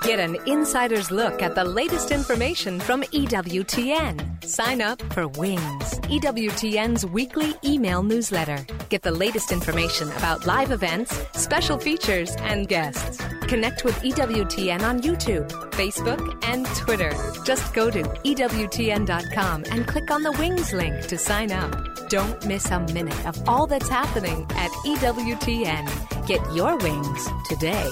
[0.03, 4.45] Get an insider's look at the latest information from EWTN.
[4.45, 8.67] Sign up for Wings, EWTN's weekly email newsletter.
[8.89, 13.19] Get the latest information about live events, special features, and guests.
[13.43, 17.13] Connect with EWTN on YouTube, Facebook, and Twitter.
[17.45, 21.73] Just go to EWTN.com and click on the Wings link to sign up.
[22.09, 26.27] Don't miss a minute of all that's happening at EWTN.
[26.27, 27.89] Get your wings today.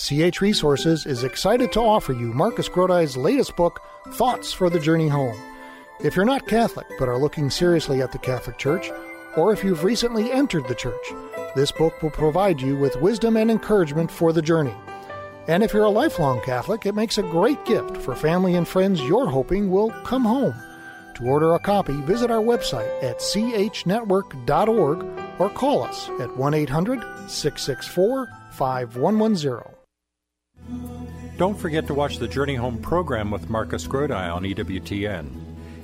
[0.00, 3.82] CH Resources is excited to offer you Marcus Grodi's latest book,
[4.12, 5.38] Thoughts for the Journey Home.
[6.02, 8.90] If you're not Catholic but are looking seriously at the Catholic Church,
[9.36, 11.12] or if you've recently entered the Church,
[11.54, 14.74] this book will provide you with wisdom and encouragement for the journey.
[15.48, 19.02] And if you're a lifelong Catholic, it makes a great gift for family and friends
[19.02, 20.54] you're hoping will come home.
[21.16, 25.04] To order a copy, visit our website at chnetwork.org
[25.38, 29.79] or call us at 1 800 664 5110.
[31.40, 35.26] Don't forget to watch the Journey Home program with Marcus Grodi on EWTN.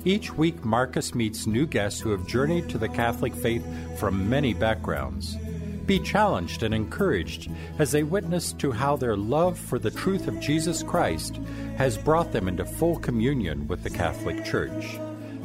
[0.05, 3.65] Each week, Marcus meets new guests who have journeyed to the Catholic faith
[3.97, 5.35] from many backgrounds.
[5.87, 10.39] Be challenged and encouraged as they witness to how their love for the truth of
[10.39, 11.39] Jesus Christ
[11.75, 14.99] has brought them into full communion with the Catholic Church.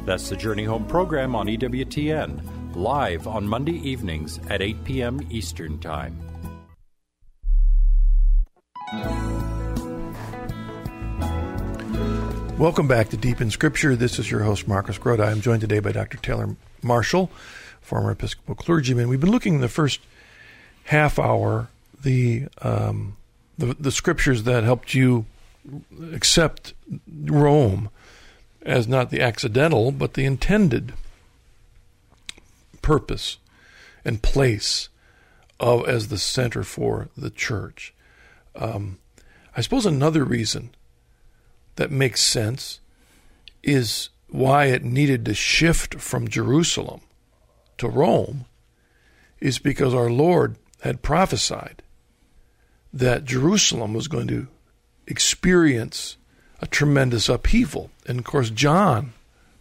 [0.05, 5.27] That's the Journey Home program on EWTN, live on Monday evenings at 8 p.m.
[5.31, 6.15] Eastern Time.
[12.63, 13.93] Welcome back to Deep in Scripture.
[13.93, 15.19] This is your host, Marcus Grodi.
[15.19, 16.17] I'm joined today by Dr.
[16.17, 17.29] Taylor Marshall,
[17.81, 19.09] former Episcopal clergyman.
[19.09, 19.99] We've been looking in the first
[20.85, 21.67] half hour
[22.01, 23.17] the um,
[23.57, 25.25] the, the scriptures that helped you
[26.13, 26.73] accept
[27.25, 27.89] Rome
[28.61, 30.93] as not the accidental, but the intended
[32.81, 33.39] purpose
[34.05, 34.87] and place
[35.59, 37.93] of as the center for the church.
[38.55, 38.99] Um,
[39.53, 40.69] I suppose another reason
[41.75, 42.79] that makes sense
[43.61, 47.01] is why it needed to shift from Jerusalem
[47.77, 48.45] to Rome
[49.39, 51.83] is because our Lord had prophesied
[52.91, 54.47] that Jerusalem was going to
[55.07, 56.17] experience
[56.61, 57.91] a tremendous upheaval.
[58.05, 59.13] And of course, John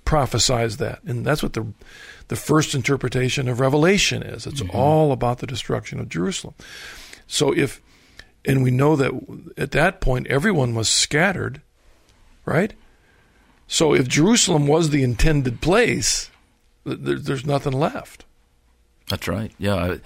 [0.05, 1.03] prophesies that.
[1.05, 1.73] And that's what the,
[2.29, 4.47] the first interpretation of Revelation is.
[4.47, 4.77] It's mm-hmm.
[4.77, 6.55] all about the destruction of Jerusalem.
[7.27, 7.81] So if,
[8.45, 9.13] and we know that
[9.57, 11.63] at that point, everyone was scattered
[12.45, 12.73] right?
[13.67, 16.31] So if Jerusalem was the intended place,
[16.85, 18.25] there, there's nothing left.
[19.09, 19.53] That's right.
[19.59, 19.97] Yeah,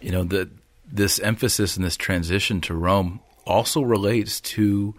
[0.00, 0.50] you know the
[0.90, 4.94] this emphasis and this transition to Rome also relates to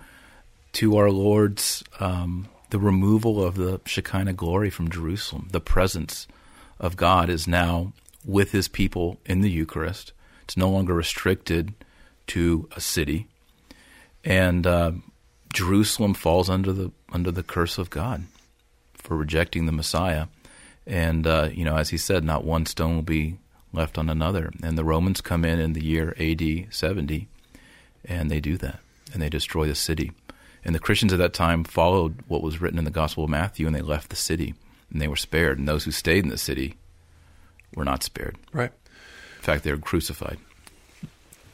[0.74, 5.50] to our Lord's um, the removal of the Shekinah glory from Jerusalem.
[5.52, 6.28] The presence
[6.80, 7.94] of God is now
[8.26, 10.12] with His people in the Eucharist.
[10.44, 11.74] It's no longer restricted
[12.28, 13.28] to a city,
[14.24, 14.92] and uh,
[15.54, 18.24] Jerusalem falls under the under the curse of God
[18.94, 20.28] for rejecting the Messiah.
[20.86, 23.38] And uh, you know, as he said, not one stone will be
[23.72, 24.52] left on another.
[24.62, 27.28] And the Romans come in in the year AD 70,
[28.04, 28.80] and they do that,
[29.14, 30.12] and they destroy the city.
[30.66, 33.68] And the Christians at that time followed what was written in the Gospel of Matthew,
[33.68, 34.56] and they left the city,
[34.92, 35.60] and they were spared.
[35.60, 36.76] And those who stayed in the city
[37.76, 38.38] were not spared.
[38.52, 38.72] Right.
[39.38, 40.38] In fact, they were crucified.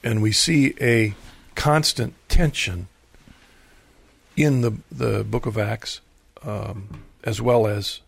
[0.03, 1.15] And we see a
[1.55, 2.87] constant tension
[4.39, 5.99] in the the Book of Acts,
[6.43, 7.99] um, as well as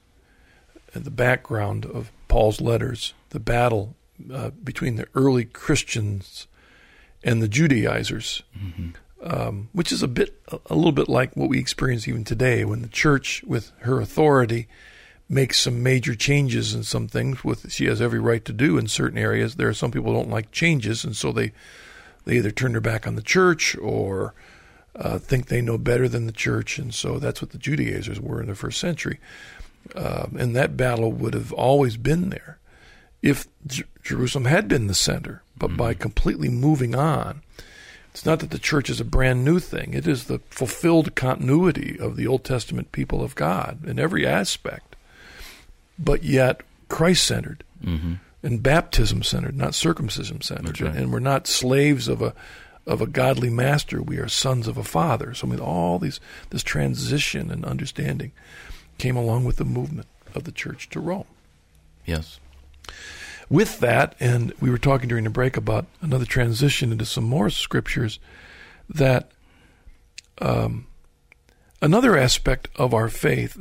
[0.93, 3.95] the background of Paul's letters, the battle
[4.33, 6.47] uh, between the early Christians
[7.21, 8.91] and the Judaizers, mm-hmm.
[9.21, 12.81] um, which is a bit a little bit like what we experience even today when
[12.81, 14.69] the church, with her authority,
[15.27, 17.43] makes some major changes in some things.
[17.43, 19.55] With she has every right to do in certain areas.
[19.55, 21.51] There are some people who don't like changes, and so they
[22.23, 24.33] they either turn their back on the church or
[24.95, 28.41] uh, think they know better than the church, and so that's what the Judaizers were
[28.41, 29.19] in the first century.
[29.95, 32.59] Uh, and that battle would have always been there
[33.21, 35.43] if J- Jerusalem had been the center.
[35.57, 35.77] But mm-hmm.
[35.77, 37.41] by completely moving on,
[38.11, 41.97] it's not that the church is a brand new thing, it is the fulfilled continuity
[41.99, 44.95] of the Old Testament people of God in every aspect,
[45.97, 47.63] but yet Christ centered.
[47.83, 48.15] Mm-hmm.
[48.43, 50.95] And baptism centered, not circumcision centered, right.
[50.95, 52.33] and we're not slaves of a
[52.85, 55.33] of a godly master, we are sons of a father.
[55.33, 58.31] So I mean, all these this transition and understanding
[58.97, 61.25] came along with the movement of the church to Rome.
[62.05, 62.39] Yes.
[63.49, 67.49] With that, and we were talking during the break about another transition into some more
[67.49, 68.19] scriptures
[68.89, 69.31] that
[70.41, 70.87] um,
[71.81, 73.57] another aspect of our faith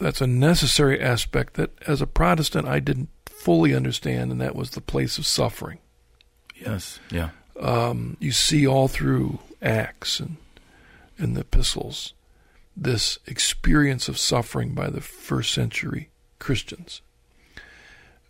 [0.00, 4.70] that's a necessary aspect that as a Protestant I didn't fully understand, and that was
[4.70, 5.78] the place of suffering.
[6.56, 6.98] Yes.
[7.10, 7.30] Yeah.
[7.58, 10.36] Um, you see all through Acts and
[11.18, 12.14] and the epistles
[12.76, 17.02] this experience of suffering by the first century Christians.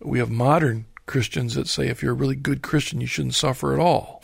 [0.01, 3.75] We have modern Christians that say if you're a really good Christian, you shouldn't suffer
[3.75, 4.23] at all.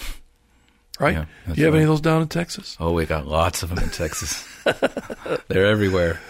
[0.98, 1.14] Right?
[1.14, 2.76] Yeah, Do you have any of those down in Texas?
[2.78, 4.46] Oh, we got lots of them in Texas.
[5.48, 6.20] They're everywhere.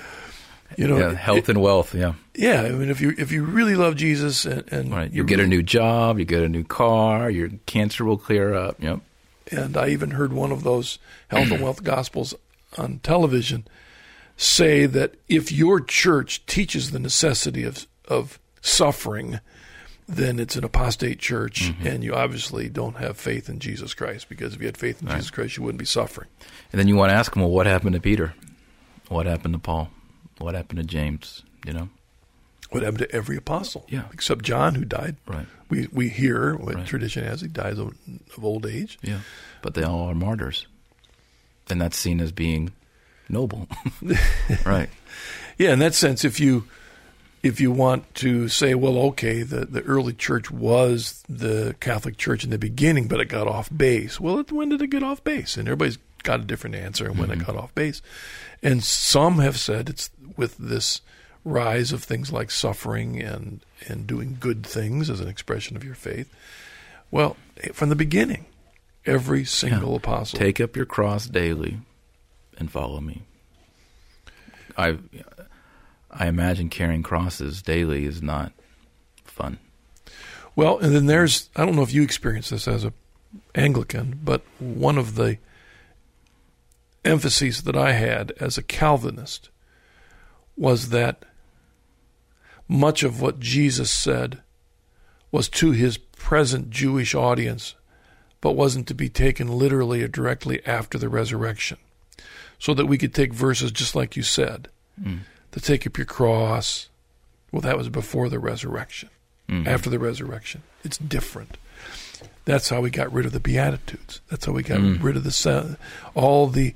[0.76, 1.94] You know, yeah, health and wealth.
[1.94, 2.14] Yeah.
[2.34, 2.62] yeah.
[2.62, 5.12] I mean, if you if you really love Jesus and, and Right.
[5.12, 6.18] You get a new job.
[6.18, 7.30] You get a new car.
[7.30, 8.82] Your cancer will clear up.
[8.82, 9.00] Yep.
[9.52, 10.98] and I even heard one of those
[11.28, 12.34] health and wealth gospels
[12.76, 13.66] on television
[14.36, 19.40] say that if your church teaches the necessity of of suffering,
[20.08, 21.86] then it's an apostate church, mm-hmm.
[21.86, 24.28] and you obviously don't have faith in Jesus Christ.
[24.28, 26.28] Because if you had faith in Jesus Christ, you wouldn't be suffering.
[26.72, 28.34] And then you want to ask them, well, what happened to Peter?
[29.08, 29.90] What happened to Paul?
[30.38, 31.42] What happened to James?
[31.66, 31.88] You know.
[32.70, 33.86] What happened to every apostle?
[33.88, 34.04] Yeah.
[34.12, 35.16] except John, who died.
[35.26, 35.46] Right.
[35.68, 36.86] We we hear what Right.
[36.86, 37.94] tradition has he dies of,
[38.36, 38.98] of old age.
[39.02, 39.20] Yeah.
[39.62, 40.66] But they all are martyrs,
[41.70, 42.72] and that's seen as being
[43.28, 43.68] noble.
[44.66, 44.90] right.
[45.56, 46.64] Yeah, in that sense, if you
[47.44, 52.42] if you want to say, well, okay, the, the early church was the Catholic Church
[52.42, 54.18] in the beginning, but it got off base.
[54.18, 55.58] Well, it, when did it get off base?
[55.58, 57.52] And everybody's got a different answer and when it mm-hmm.
[57.52, 58.00] got off base.
[58.62, 61.00] And some have said it's with this
[61.44, 65.94] rise of things like suffering and and doing good things as an expression of your
[65.94, 66.32] faith.
[67.10, 67.36] Well,
[67.72, 68.46] from the beginning,
[69.04, 69.96] every single Yeah.
[69.98, 71.78] apostle Take up your cross daily
[72.58, 73.22] and follow me.
[74.76, 74.98] I
[76.10, 78.52] I imagine carrying crosses daily is not
[79.24, 79.58] fun.
[80.56, 82.92] Well, and then there's I don't know if you experience this as a
[83.54, 85.38] Anglican, but one of the
[87.04, 89.50] emphases that I had as a Calvinist
[90.56, 91.24] was that
[92.68, 94.40] much of what Jesus said
[95.30, 97.74] was to his present Jewish audience,
[98.40, 101.78] but wasn't to be taken literally or directly after the resurrection.
[102.58, 104.68] So that we could take verses just like you said,
[105.02, 105.18] hmm.
[105.52, 106.88] to take up your cross.
[107.52, 109.10] Well, that was before the resurrection.
[109.48, 109.66] Hmm.
[109.68, 111.58] After the resurrection, it's different.
[112.44, 114.20] That's how we got rid of the Beatitudes.
[114.30, 115.02] That's how we got hmm.
[115.02, 115.78] rid of the
[116.14, 116.74] all the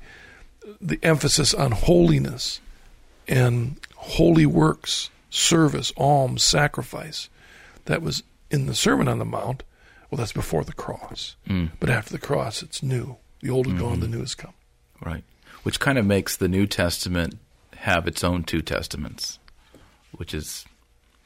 [0.79, 2.59] the emphasis on holiness
[3.29, 7.29] and holy works, service, alms, sacrifice.
[7.85, 9.63] That was in the Sermon on the Mount.
[10.09, 11.35] Well, that's before the cross.
[11.47, 11.71] Mm.
[11.79, 13.17] But after the cross, it's new.
[13.41, 14.15] The old is gone, the mm-hmm.
[14.15, 14.53] new has come.
[15.01, 15.23] Right.
[15.63, 17.37] Which kind of makes the New Testament
[17.77, 19.39] have its own two testaments,
[20.11, 20.65] which is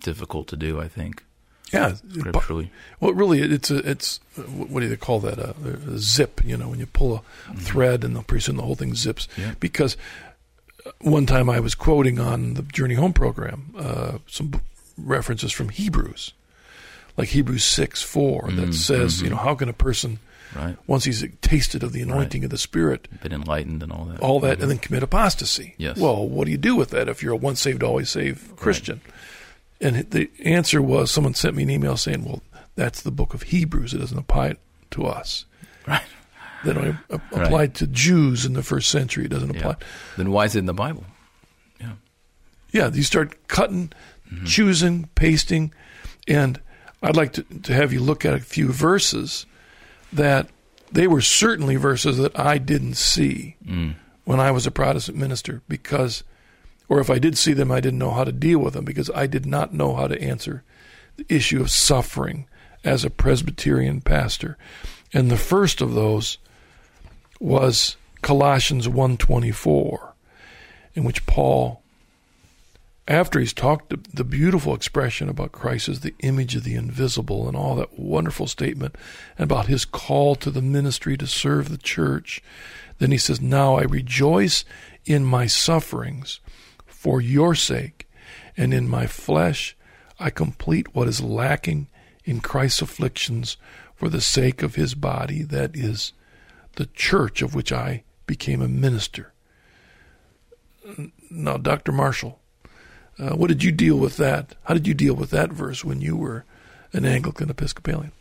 [0.02, 1.24] difficult to do, I think,
[1.72, 2.72] Yeah, scripturally.
[3.00, 5.40] Well, really, it's a it's what do they call that?
[5.40, 5.56] A,
[5.92, 6.42] a zip.
[6.44, 7.56] You know, when you pull a mm-hmm.
[7.56, 9.28] thread, and the pretty soon the whole thing zips.
[9.38, 9.54] Yeah.
[9.60, 9.98] Because
[11.02, 14.60] one time I was quoting on the Journey Home program uh, some b-
[14.98, 16.34] references from Hebrews,
[17.18, 19.46] like Hebrews six four, that mm, says, you know, mm-hmm.
[19.46, 20.20] how can a person
[20.56, 20.78] Right.
[20.86, 24.20] once he's tasted of the anointing of the Spirit, Been enlightened and all that.
[24.20, 24.62] all that, mm-hmm.
[24.62, 25.74] and then commit apostasy.
[25.80, 25.98] Yes.
[25.98, 29.02] Well, what do you do with that if you're a once saved, always saved Christian?
[29.82, 32.44] And the answer was someone sent me an email saying, well,
[32.76, 33.96] that's the book of Hebrews.
[33.96, 34.58] It doesn't apply
[34.92, 35.46] to us.
[35.88, 36.04] Right.
[36.64, 37.46] That only a- Right.
[37.46, 39.26] applied to Jews in the first century.
[39.26, 39.72] It doesn't apply.
[39.72, 39.86] Yeah.
[40.18, 41.06] Then why is it in the Bible?
[41.80, 41.94] Yeah.
[42.72, 43.92] Yeah, you start cutting,
[44.32, 44.46] mm-hmm.
[44.46, 45.74] choosing, pasting,
[46.28, 46.60] and
[47.02, 49.46] I'd like to, to have you look at a few verses
[50.14, 50.48] that
[50.92, 53.96] they were certainly verses that I didn't see mm.
[54.24, 56.24] when I was a Protestant minister because,
[56.88, 59.10] or if I did see them, I didn't know how to deal with them because
[59.14, 60.64] I did not know how to answer
[61.18, 62.48] the issue of suffering
[62.84, 64.58] as a Presbyterian pastor.
[65.12, 66.38] And the first of those
[67.40, 70.14] was Colossians 124
[70.96, 71.84] in which Paul
[73.08, 77.58] after he's talked the, beautiful expression about Christ as the image of the invisible and
[77.58, 78.96] all that wonderful statement
[79.38, 82.42] about his call to the ministry to serve the church,
[83.00, 84.64] then he says, Now I rejoice
[85.06, 86.40] in my sufferings
[86.86, 88.08] for your sake,
[88.56, 89.76] and in my flesh
[90.18, 91.88] I complete what is lacking
[92.24, 93.58] in Christ's afflictions
[93.96, 96.14] for the sake of his body, that is,
[96.76, 99.34] the church of which I became a minister.
[101.30, 101.92] Now, Dr.
[101.92, 102.40] Marshall,
[103.20, 104.56] uh, what did you deal with that?
[104.64, 106.46] How did you deal with that verse when you were
[106.92, 108.12] an Anglican Episcopalian?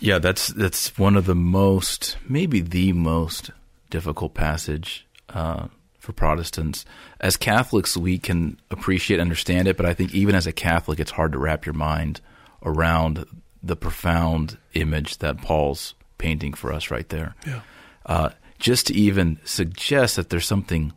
[0.00, 3.50] Yeah, that's that's one of the most, maybe the most
[3.90, 5.68] difficult passage uh,
[5.98, 6.84] for Protestants.
[7.20, 11.12] As Catholics, we can appreciate, understand it, but I think even as a Catholic, it's
[11.12, 12.20] hard to wrap your mind
[12.62, 13.24] around
[13.62, 15.94] the profound image that Paul's
[16.24, 17.34] painting for us right there.
[17.46, 17.60] Yeah.
[18.06, 20.92] Uh, just to even suggest that there's something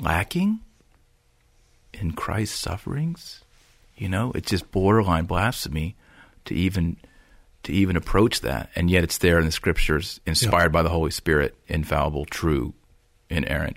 [0.00, 0.60] lacking
[1.92, 3.44] in Christ's sufferings,
[3.94, 5.96] you know, it's just borderline blasphemy
[6.46, 6.96] to even
[7.64, 11.10] to even approach that, and yet it's there in the scriptures, inspired by the Holy
[11.10, 12.74] Spirit, infallible, true,
[13.30, 13.76] inerrant.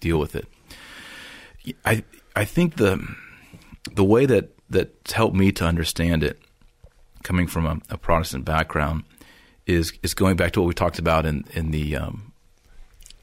[0.00, 0.46] Deal with it.
[1.84, 2.04] I
[2.36, 3.04] I think the
[3.92, 6.38] the way that that's helped me to understand it,
[7.22, 9.04] coming from a, a Protestant background,
[9.68, 12.32] is is going back to what we talked about in in the um,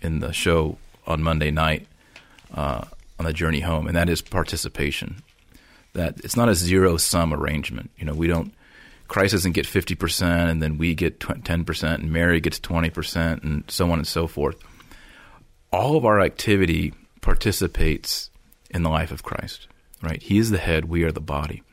[0.01, 0.77] in the show
[1.07, 1.87] on Monday night
[2.53, 2.85] uh,
[3.19, 5.23] on the journey home, and that is participation.
[5.93, 7.89] That it's not a zero sum arrangement.
[7.97, 8.53] You know, we don't.
[9.07, 12.89] Christ doesn't get fifty percent, and then we get ten percent, and Mary gets twenty
[12.89, 14.61] percent, and so on and so forth.
[15.71, 18.29] All of our activity participates
[18.69, 19.67] in the life of Christ.
[20.01, 20.21] Right?
[20.21, 20.85] He is the head.
[20.85, 21.63] We are the body.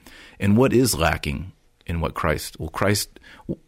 [0.40, 1.52] And what is lacking
[1.86, 2.58] in what Christ?
[2.58, 3.20] Well, Christ.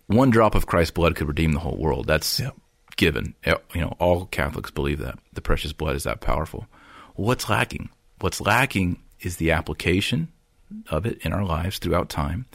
[0.07, 2.07] One drop of Christ's blood could redeem the whole world.
[2.07, 2.57] That's Yep.
[2.97, 3.35] given.
[3.45, 6.66] You know, all Catholics believe that the precious blood is that powerful.
[7.14, 7.91] What's lacking?
[8.20, 10.29] What's lacking is the application
[10.89, 12.47] of it in our lives throughout time.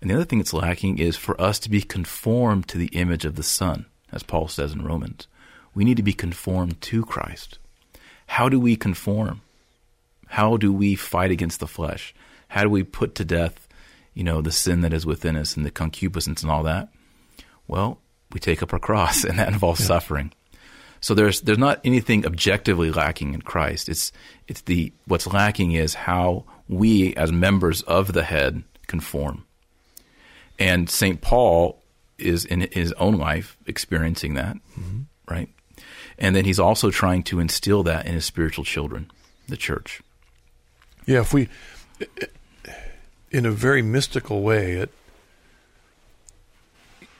[0.00, 3.24] And the other thing that's lacking is for us to be conformed to the image
[3.24, 5.26] of the Son, as Paul says in Romans.
[5.74, 7.58] We need to be conformed to Christ.
[8.28, 9.40] How do we conform?
[10.28, 12.14] How do we fight against the flesh?
[12.48, 13.67] How do we put to death,
[14.18, 16.88] you know, the sin that is within us and the concupiscence and all that?
[17.68, 18.00] Well,
[18.32, 20.32] we take up our cross, and that involves suffering.
[21.00, 23.88] So there's there's not anything objectively lacking in Christ.
[23.88, 24.10] It's
[24.48, 29.44] it's the what's lacking is how we as members of the head conform.
[30.58, 31.20] And St.
[31.20, 31.80] Paul
[32.18, 35.02] is in his own life experiencing that, mm-hmm.
[35.30, 35.48] right?
[36.18, 39.12] And then he's also trying to instill that in his spiritual children,
[39.46, 40.02] the church.
[41.06, 41.48] Yeah, if we,
[43.30, 44.90] in a very mystical way, it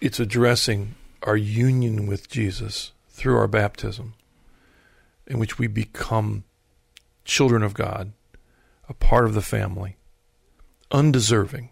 [0.01, 4.15] it's addressing our union with Jesus through our baptism,
[5.27, 6.45] in which we become
[7.25, 8.13] children of God,
[8.89, 9.97] a part of the family,
[10.91, 11.71] undeserving.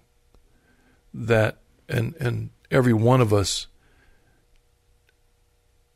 [1.14, 1.58] That
[1.88, 3.68] and and every one of us.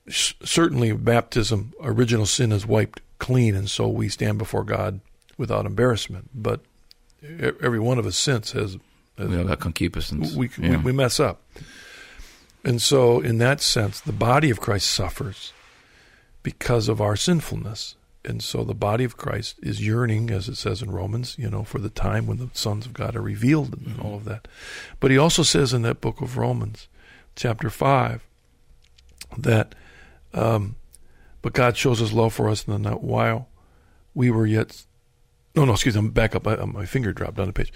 [0.08, 5.00] Certainly, baptism, original sin is wiped clean, and so we stand before God
[5.36, 6.30] without embarrassment.
[6.34, 6.62] But
[7.22, 8.76] every one of us since has,
[9.18, 10.34] has that concupiscence.
[10.34, 10.76] we, Yeah.
[10.76, 11.42] we we mess up,
[12.64, 15.52] and so in that sense, the body of Christ suffers
[16.42, 20.82] because of our sinfulness, and so the body of Christ is yearning, as it says
[20.82, 24.00] in Romans, you know, for the time when the sons of God are revealed and
[24.00, 24.48] all of that.
[25.00, 26.88] But he also says in that book of Romans,
[27.36, 28.22] chapter five,
[29.38, 29.74] that,
[30.34, 30.76] um,
[31.42, 33.48] but God shows His love for us in that while
[34.14, 34.84] we were yet
[35.60, 35.98] no, no, excuse me.
[35.98, 36.46] I'm back up.
[36.46, 37.72] I, my finger dropped down the page.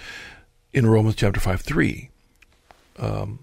[0.72, 2.10] In Romans chapter 5, 3,
[2.98, 3.40] um,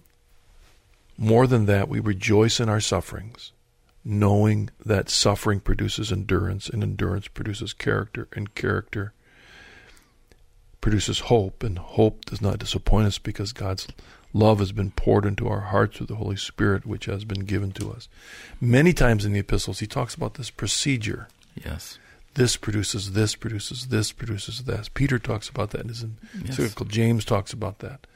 [1.15, 3.51] more than that, we rejoice in our sufferings,
[4.03, 9.13] knowing that suffering produces endurance, and endurance produces character, and character
[10.81, 13.87] produces hope, and hope does not disappoint us because God's
[14.33, 17.71] love has been poured into our hearts through the Holy Spirit, which has been given
[17.73, 18.09] to us.
[18.59, 21.27] Many times in the epistles, he talks about this procedure
[21.63, 21.99] yes.
[22.35, 24.89] This produces this, produces this, produces this.
[24.89, 26.05] Peter talks about that in his
[26.45, 26.75] Yes.
[26.87, 28.07] James talks about that.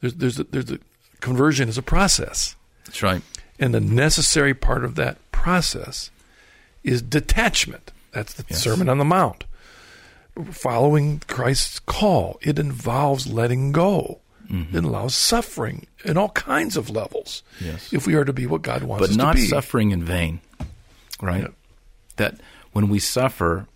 [0.00, 0.78] There's there's a, there's a
[1.20, 2.54] conversion is a process,
[2.84, 3.22] That's right.
[3.58, 6.10] and the necessary part of that process
[6.84, 7.92] is detachment.
[8.12, 8.62] That's the Yes.
[8.62, 9.44] Sermon on the Mount.
[10.50, 14.20] Following Christ's call, it involves letting go.
[14.50, 14.76] Mm-hmm.
[14.76, 17.42] It allows suffering in all kinds of levels.
[17.58, 17.90] Yes.
[17.92, 19.46] If we are to be what God wants but us not to be.
[19.46, 20.40] suffering in vain,
[21.22, 21.42] right?
[21.42, 21.48] Yeah.
[22.16, 22.34] That
[22.76, 23.66] when we suffer,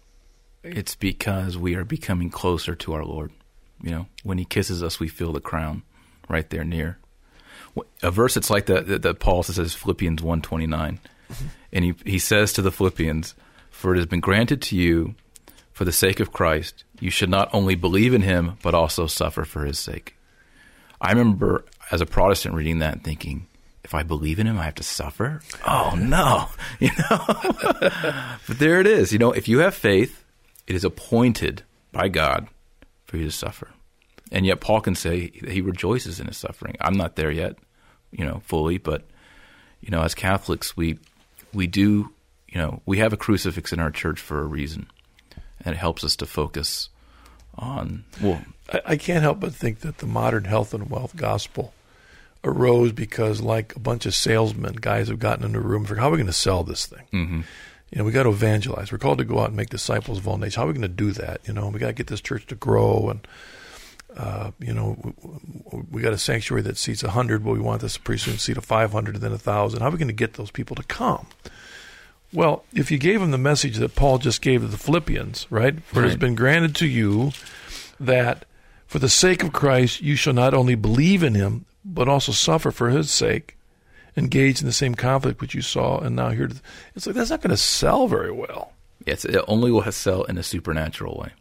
[0.63, 3.33] it's because we are becoming closer to our Lord.
[3.83, 5.85] You know, when He kisses us, we feel the crown
[6.29, 6.99] right there near.
[8.03, 11.01] A verse that's like that that, Paul says Philippians one twenty nine,
[11.73, 13.35] and he he says to the Philippians,
[13.71, 15.15] "For it has been granted to you,
[15.73, 19.47] for the sake of Christ, you should not only believe in Him but also suffer
[19.47, 20.15] for His sake."
[21.01, 23.47] I remember as a Protestant reading that and thinking,
[23.91, 25.41] if I believe in him, I have to suffer?
[25.67, 26.47] Oh no,
[26.79, 27.25] you know.
[28.47, 29.13] but there it is.
[29.13, 30.25] You know, if you have faith,
[30.69, 32.47] it is appointed by God
[33.07, 33.67] for you to suffer.
[34.31, 36.77] And yet Paul can say that he rejoices in his suffering.
[36.81, 37.57] I'm not there yet,
[38.13, 39.09] you know, fully, but
[39.81, 41.01] you know, as Catholics, we
[41.53, 42.13] we do,
[42.47, 44.87] you know, we have a crucifix in our church for a reason.
[45.65, 46.91] And it helps us to focus
[47.57, 48.41] on well,
[48.73, 51.75] I, I can't help but think that the modern health and wealth gospel
[52.45, 56.09] arose because, like a bunch of salesmen, guys have gotten into a room for how
[56.09, 57.07] are we going to sell this thing?
[57.13, 57.41] Mm-hmm.
[57.91, 58.93] You know, we got to evangelize.
[58.93, 60.55] We're called to go out and make disciples of all nations.
[60.55, 61.41] How are we going to do that?
[61.47, 63.27] You know, we got to get this church to grow, and
[64.17, 64.97] uh, you know,
[65.73, 68.41] we, we got a sanctuary that seats hundred, but we want this pretty soon to
[68.41, 69.81] seat a five hundred and then a thousand.
[69.81, 71.27] How are we going to get those people to come?
[72.33, 75.83] Well, if you gave them the message that Paul just gave to the Philippians, right?
[75.83, 77.33] For it has been granted to you
[77.99, 78.45] that
[78.87, 81.65] for the sake of Christ you shall not only believe in him,
[81.95, 83.57] but also suffer for his sake,
[84.17, 86.51] engage in the same conflict which you saw and now hear.
[86.95, 88.73] It's like that's not going to sell very well.
[89.07, 91.33] Yes, it only will sell in a supernatural way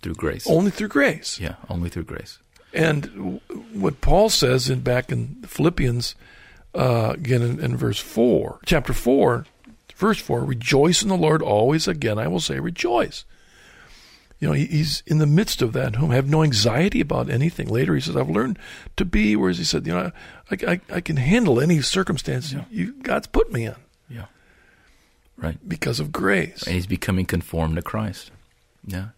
[0.00, 0.48] through grace.
[0.48, 1.38] Only through grace.
[1.38, 2.38] Yeah, only through grace.
[2.72, 3.40] And
[3.72, 6.14] what Paul says in back in Philippians,
[6.74, 9.46] uh, again in, in verse four, chapter four,
[9.94, 11.86] verse four, rejoice in the Lord always.
[11.86, 13.24] Again, I will say, rejoice.
[14.42, 15.94] You know, he, he's in the midst of that.
[15.94, 17.68] Whom have no anxiety about anything.
[17.68, 18.58] Later, he says, "I've learned
[18.96, 20.10] to be." Whereas he said, "You know,
[20.50, 23.76] I, I, I can handle any circumstance you, God's put me in
[24.10, 24.24] Yeah.
[25.36, 25.56] Right.
[25.68, 28.32] because of grace." And he's becoming conformed to Christ.
[28.84, 29.10] Yeah.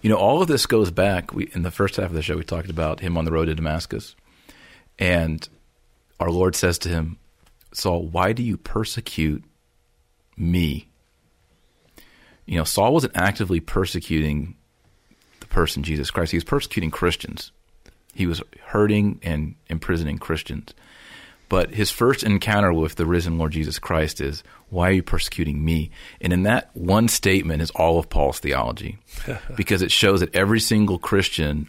[0.00, 1.32] You know, all of this goes back.
[1.32, 3.44] We, in the first half of the show, we talked about him on the road
[3.44, 4.16] to Damascus.
[4.98, 5.48] And
[6.18, 7.18] our Lord says to him,
[7.72, 9.44] Saul, why do you persecute
[10.36, 10.88] me?
[12.46, 14.56] You know, Saul wasn't actively persecuting
[15.52, 17.52] person Jesus Christ, he was persecuting Christians.
[18.14, 20.74] He was hurting and imprisoning Christians.
[21.48, 25.62] But his first encounter with the risen Lord Jesus Christ is, Why are you persecuting
[25.62, 25.90] me?
[26.20, 28.98] And in that one statement is all of Paul's theology,
[29.56, 31.68] because it shows that every single Christian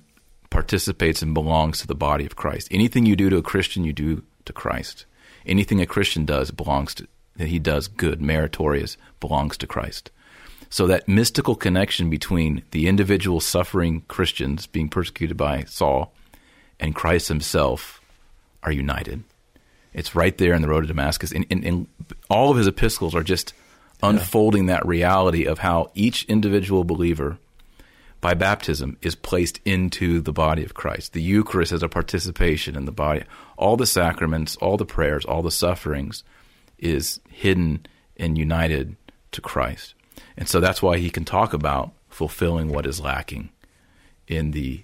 [0.49, 2.69] participates and belongs to the body of Christ.
[2.71, 5.05] Anything you do to a Christian, you do to Christ.
[5.45, 10.11] Anything a Christian does belongs to, that he does good, meritorious, belongs to Christ.
[10.73, 16.15] So that mystical connection between the individual suffering Christians being persecuted by Saul
[16.79, 18.01] and Christ himself
[18.63, 19.23] are united.
[19.93, 21.31] It's right there in the road to Damascus.
[21.31, 21.87] And, and, and
[22.27, 23.53] all of his epistles are just
[24.01, 27.37] unfolding that reality of how each individual believer,
[28.19, 31.13] by baptism, is placed into the body of Christ.
[31.13, 33.25] The Eucharist is a participation in the body.
[33.57, 36.23] All the sacraments, all the prayers, all the sufferings
[36.79, 37.85] is hidden
[38.17, 38.95] and united
[39.33, 39.93] to Christ.
[40.37, 43.49] And so that's why he can talk about fulfilling what is lacking
[44.27, 44.83] in the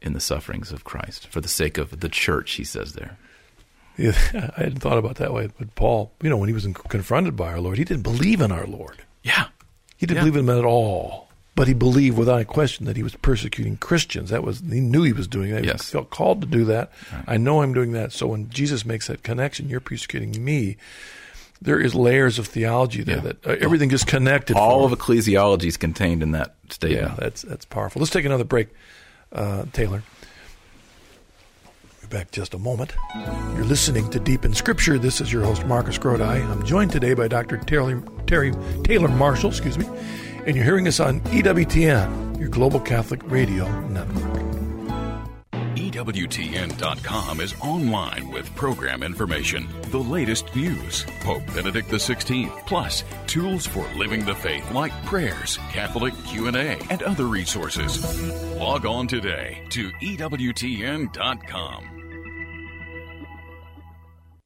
[0.00, 3.16] in the sufferings of Christ for the sake of the church, he says there.
[3.96, 4.10] Yeah,
[4.56, 5.48] I hadn't thought about that way.
[5.58, 8.40] But Paul, you know, when he was in- confronted by our Lord, he didn't believe
[8.40, 9.04] in our Lord.
[9.22, 9.46] Yeah.
[9.96, 10.30] He didn't Yeah.
[10.30, 11.28] believe in him at all.
[11.54, 14.30] But he believed without a question that he was persecuting Christians.
[14.30, 15.64] That was he knew he was doing that.
[15.64, 15.88] Yes.
[15.88, 16.90] He felt called to do that.
[17.28, 18.10] I know I'm doing that.
[18.12, 20.78] So when Jesus makes that connection, you're persecuting me.
[21.64, 23.22] There is layers of theology there Yeah.
[23.22, 24.56] that uh, everything is connected.
[24.56, 27.16] All of ecclesiology is contained in that yeah, statement.
[27.18, 28.00] that's that's powerful.
[28.00, 28.68] Let's take another break,
[29.32, 30.02] uh, Taylor.
[32.00, 32.92] Be back just a moment.
[33.54, 34.98] You're listening to Deep in Scripture.
[34.98, 36.22] This is your host Marcus Grodi.
[36.50, 37.58] I'm joined today by Dr.
[37.58, 38.52] Taylor, Terry
[38.82, 39.86] Taylor Marshall, excuse me,
[40.46, 44.41] and you're hearing us on EWTN, your Global Catholic Radio Network.
[46.02, 53.86] EWTN.com is online with program information, the latest news, Pope Benedict XVI, plus tools for
[53.96, 58.02] living the faith like prayers, Catholic Q&A, and other resources.
[58.56, 62.01] Log on today to EWTN.com.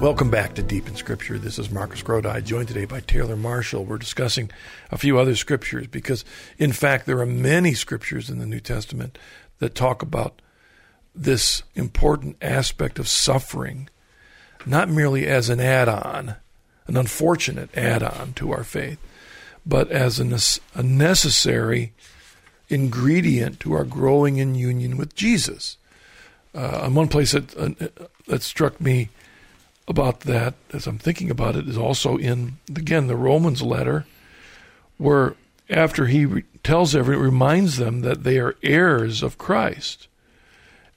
[0.00, 1.36] Welcome back to Deep in Scripture.
[1.38, 3.84] This is Marcus Grodi, joined today by Taylor Marshall.
[3.84, 4.50] We're discussing
[4.90, 6.24] a few other scriptures because,
[6.56, 9.18] in fact, there are many scriptures in the New Testament
[9.58, 10.40] that talk about
[11.14, 13.90] this important aspect of suffering,
[14.64, 16.36] not merely as an add on,
[16.86, 18.98] an unfortunate add on to our faith,
[19.66, 21.92] but as a necessary
[22.70, 25.76] ingredient to our growing in union with Jesus.
[26.56, 27.68] Uh, and one place that, uh,
[28.28, 29.10] that struck me
[29.86, 34.06] about that as I'm thinking about it is also in again the Romans letter,
[34.96, 35.34] where
[35.68, 40.08] after he re- tells everyone, reminds them that they are heirs of Christ,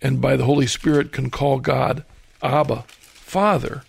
[0.01, 2.05] and by the Holy Spirit can call God
[2.41, 3.83] Abba, Father.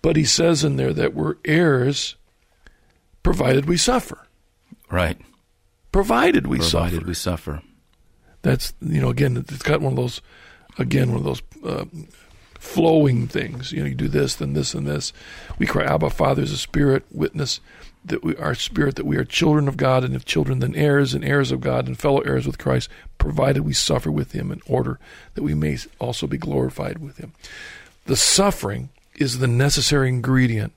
[0.00, 2.16] But he says in there that we're heirs,
[3.22, 4.26] provided we suffer.
[4.90, 5.18] Right.
[5.92, 7.06] Provided we Provided suffer.
[7.06, 7.62] we suffer.
[8.42, 10.20] That's you know again it's got one of those
[10.78, 11.84] again one of those uh,
[12.58, 13.72] flowing things.
[13.72, 15.12] You know, you do this, then this, and this.
[15.58, 17.60] We cry, Abba, Father is a spirit witness
[18.04, 21.12] that we our spirit that we are children of God, and if children, then heirs
[21.12, 24.60] and heirs of God, and fellow heirs with Christ, provided we suffer with Him in
[24.66, 24.98] order
[25.34, 27.32] that we may also be glorified with Him.
[28.04, 30.72] The suffering is the necessary ingredient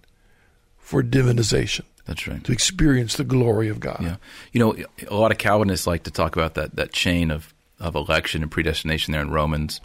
[0.79, 1.83] for divinization.
[2.05, 2.43] That's right.
[2.43, 3.99] To experience the glory of God.
[4.01, 4.15] Yeah.
[4.51, 4.75] You know,
[5.07, 8.51] a lot of Calvinists like to talk about that, that chain of, of election and
[8.51, 9.81] predestination there in Romans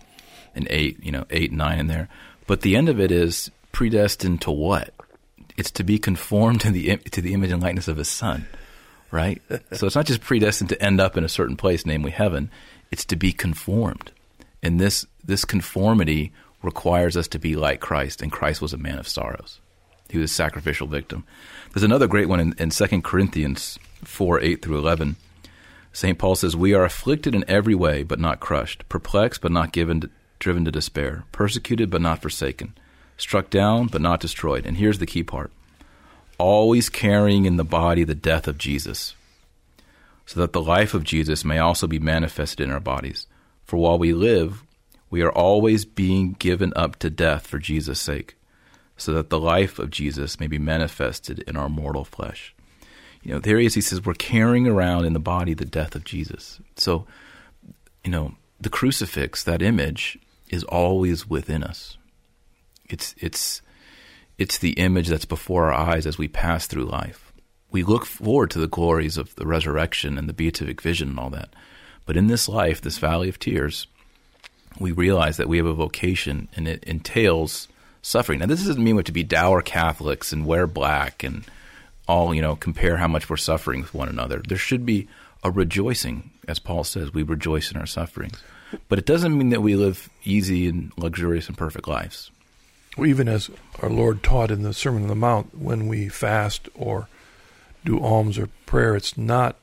[0.54, 2.08] and 8, you know, 8 and 9 in there.
[2.46, 4.94] But the end of it is predestined to what?
[5.56, 8.46] It's to be conformed to the to the image and likeness of his son,
[9.10, 9.40] right?
[9.72, 12.50] so it's not just predestined to end up in a certain place, namely heaven.
[12.90, 14.10] It's to be conformed.
[14.62, 16.32] And this this conformity
[16.62, 19.60] requires us to be like Christ, and Christ was a man of sorrows.
[20.08, 21.24] He was a sacrificial victim.
[21.72, 25.16] There's another great one in, in 2 Corinthians 4 8 through 11.
[25.94, 26.18] St.
[26.18, 30.00] Paul says, We are afflicted in every way, but not crushed, perplexed, but not given
[30.00, 32.76] to, driven to despair, persecuted, but not forsaken,
[33.16, 34.66] struck down, but not destroyed.
[34.66, 35.52] And here's the key part
[36.36, 39.14] always carrying in the body the death of Jesus,
[40.26, 43.28] so that the life of Jesus may also be manifested in our bodies.
[43.62, 44.64] For while we live,
[45.10, 48.34] we are always being given up to death for Jesus' sake,
[48.96, 52.53] so that the life of Jesus may be manifested in our mortal flesh.
[53.24, 53.74] You know, there he is.
[53.74, 56.60] He says we're carrying around in the body the death of Jesus.
[56.76, 57.06] So,
[58.04, 60.18] you know, the crucifix, that image,
[60.50, 61.96] is always within us.
[62.88, 63.62] It's it's
[64.36, 67.32] it's the image that's before our eyes as we pass through life.
[67.70, 71.30] We look forward to the glories of the resurrection and the beatific vision and all
[71.30, 71.48] that.
[72.06, 73.86] But in this life, this valley of tears,
[74.78, 77.68] we realize that we have a vocation and it entails
[78.02, 78.40] suffering.
[78.40, 81.44] Now, this doesn't mean we have to be dour Catholics and wear black and
[82.06, 84.42] all, you know, compare how much we're suffering with one another.
[84.46, 85.08] There should be
[85.42, 88.42] a rejoicing, as Paul says, we rejoice in our sufferings.
[88.88, 92.30] But it doesn't mean that we live easy and luxurious and perfect lives.
[92.96, 93.50] Well, even as
[93.82, 97.08] our Lord taught in the Sermon on the Mount, when we fast or
[97.84, 99.56] do alms or prayer, it's not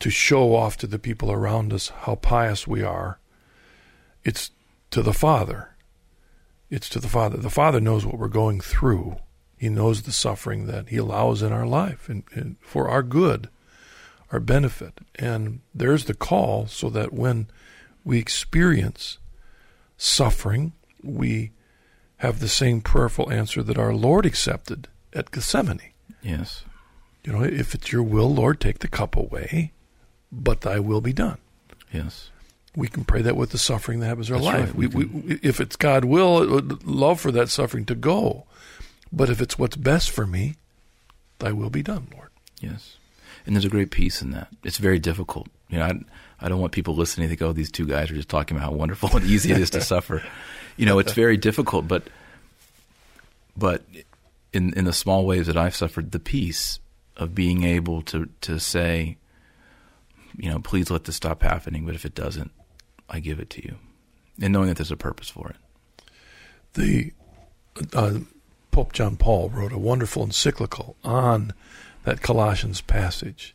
[0.00, 3.18] to show off to the people around us how pious we are
[4.24, 4.50] it's
[4.90, 5.70] to the Father.
[6.70, 7.36] It's to the Father.
[7.36, 9.16] The Father knows what we're going through.
[9.64, 13.48] He knows the suffering that He allows in our life and, and for our good,
[14.30, 14.98] our benefit.
[15.14, 17.46] And there's the call so that when
[18.04, 19.16] we experience
[19.96, 21.52] suffering, we
[22.18, 25.92] have the same prayerful answer that our Lord accepted at Gethsemane.
[26.20, 26.64] Yes.
[27.24, 29.72] You know, if it's your will, Lord, take the cup away,
[30.30, 31.38] but thy will be done.
[31.90, 32.30] Yes
[32.76, 34.66] we can pray that with the suffering that happens in our That's life.
[34.66, 34.74] right.
[34.74, 38.46] We We, we, if it's God will, uh, uh, love for that suffering to go.
[39.14, 40.56] But if it's what's best for me,
[41.38, 42.30] thy will be done, Lord.
[42.60, 42.96] Yes.
[43.46, 44.48] And there's a great peace in that.
[44.64, 45.48] It's very difficult.
[45.68, 46.00] You know, I,
[46.40, 48.70] I don't want people listening to think, oh, these two guys are just talking about
[48.70, 50.22] how wonderful and easy it is to suffer.
[50.76, 52.04] You know, it's very difficult, but
[53.56, 53.82] but
[54.52, 56.80] in in the small ways that I've suffered, the peace
[57.16, 59.16] of being able to to say,
[60.36, 61.86] you know, please let this stop happening.
[61.86, 62.50] But if it doesn't,
[63.08, 63.76] I give it to you,
[64.42, 65.56] and knowing that there's a purpose for it.
[66.72, 67.12] The
[67.92, 68.18] uh,
[68.74, 71.52] Pope John Paul wrote a wonderful encyclical on
[72.02, 73.54] that Colossians passage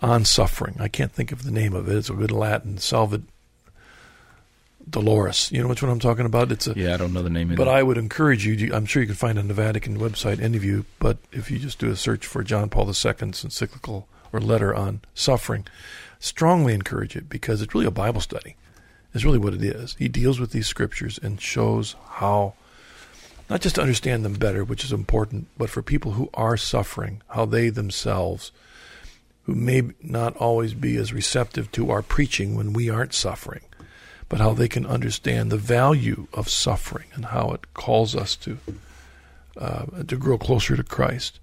[0.00, 0.76] on suffering.
[0.78, 1.96] I can't think of the name of it.
[1.96, 3.22] It's a good Latin, Salvat
[4.88, 5.50] Dolores.
[5.50, 6.52] You know which one I'm talking about?
[6.52, 7.56] It's a Yeah, I don't know the name of it.
[7.56, 7.66] But.
[7.66, 8.72] I would encourage you.
[8.72, 10.84] I'm sure you can find it on the Vatican website, any of you.
[11.00, 15.00] But if you just do a search for John Paul II's encyclical or letter on
[15.12, 15.66] suffering,
[16.20, 18.54] strongly encourage it because it's really a Bible study.
[19.12, 19.96] Is really what it is.
[19.98, 22.54] He deals with these scriptures and shows how,
[23.52, 27.20] not just to understand them better, which is important, but for people who are suffering,
[27.28, 28.50] how they themselves,
[29.42, 33.60] who may not always be as receptive to our preaching when we aren't suffering,
[34.30, 38.56] but how they can understand the value of suffering and how it calls us to
[39.58, 41.38] uh, to grow closer to Christ.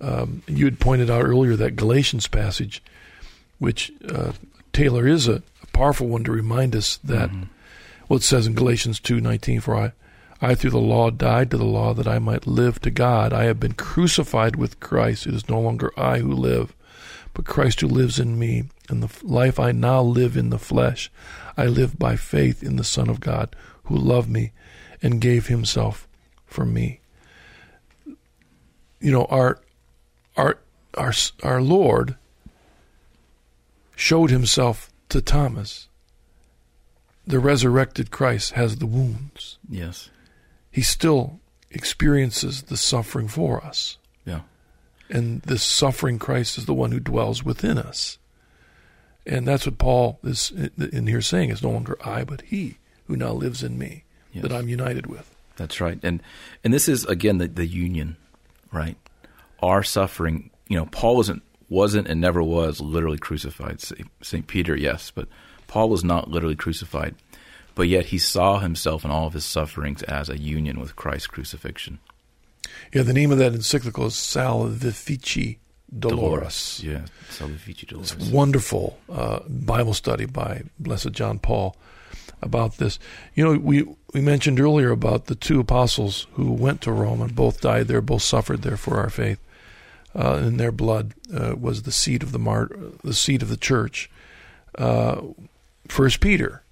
[0.00, 2.82] Um, you had pointed out earlier that Galatians passage,
[3.58, 4.32] which uh,
[4.72, 7.30] Taylor is a, a powerful one to remind us that
[8.08, 9.92] well, it says in Galatians two nineteen, for I.
[10.40, 13.32] I through the law died to the law that I might live to God.
[13.32, 15.26] I have been crucified with Christ.
[15.26, 16.74] It is no longer I who live,
[17.32, 18.64] but Christ who lives in me.
[18.88, 21.10] And the life I now live in the flesh,
[21.56, 23.54] I live by faith in the Son of God
[23.84, 24.52] who loved me
[25.02, 26.08] and gave himself
[26.46, 27.00] for me.
[29.00, 29.60] You know, our
[30.36, 30.58] our
[30.94, 31.12] our
[31.42, 32.16] our Lord
[33.96, 35.88] showed himself to Thomas.
[37.26, 39.58] The resurrected Christ has the wounds.
[39.68, 40.10] yes.
[40.74, 41.38] He still
[41.70, 43.96] experiences the suffering for us.
[44.26, 44.40] Yeah.
[45.08, 48.18] And this suffering Christ is the one who dwells within us.
[49.24, 53.16] And that's what Paul is in here saying: "It's no longer I, but He who
[53.16, 54.02] now lives in me,
[54.32, 54.42] Yes.
[54.42, 56.00] that I'm united with." That's right.
[56.02, 56.20] And
[56.64, 58.16] and this is again the, the union,
[58.72, 58.96] right?
[59.62, 63.80] Our suffering, you know, Paul wasn't wasn't and never was literally crucified.
[64.22, 64.46] St.
[64.48, 65.28] Peter, yes, but
[65.68, 67.14] Paul was not literally crucified.
[67.74, 71.26] But yet he saw himself and all of his sufferings as a union with Christ's
[71.26, 71.98] crucifixion.
[72.92, 75.58] Yeah, the name of that encyclical is Salvifici
[75.96, 76.82] Doloris.
[76.82, 78.16] Yeah, Salvifici Doloris.
[78.16, 81.76] It's wonderful uh, Bible study by Blessed John Paul
[82.42, 82.98] about this.
[83.34, 87.34] You know, we we mentioned earlier about the two apostles who went to Rome and
[87.34, 89.40] both died there, both suffered there for our faith.
[90.16, 93.56] Uh, and their blood uh, was the seed of the mart, the seed of the
[93.56, 94.08] church.
[94.78, 95.20] Uh,
[95.88, 96.62] First Peter,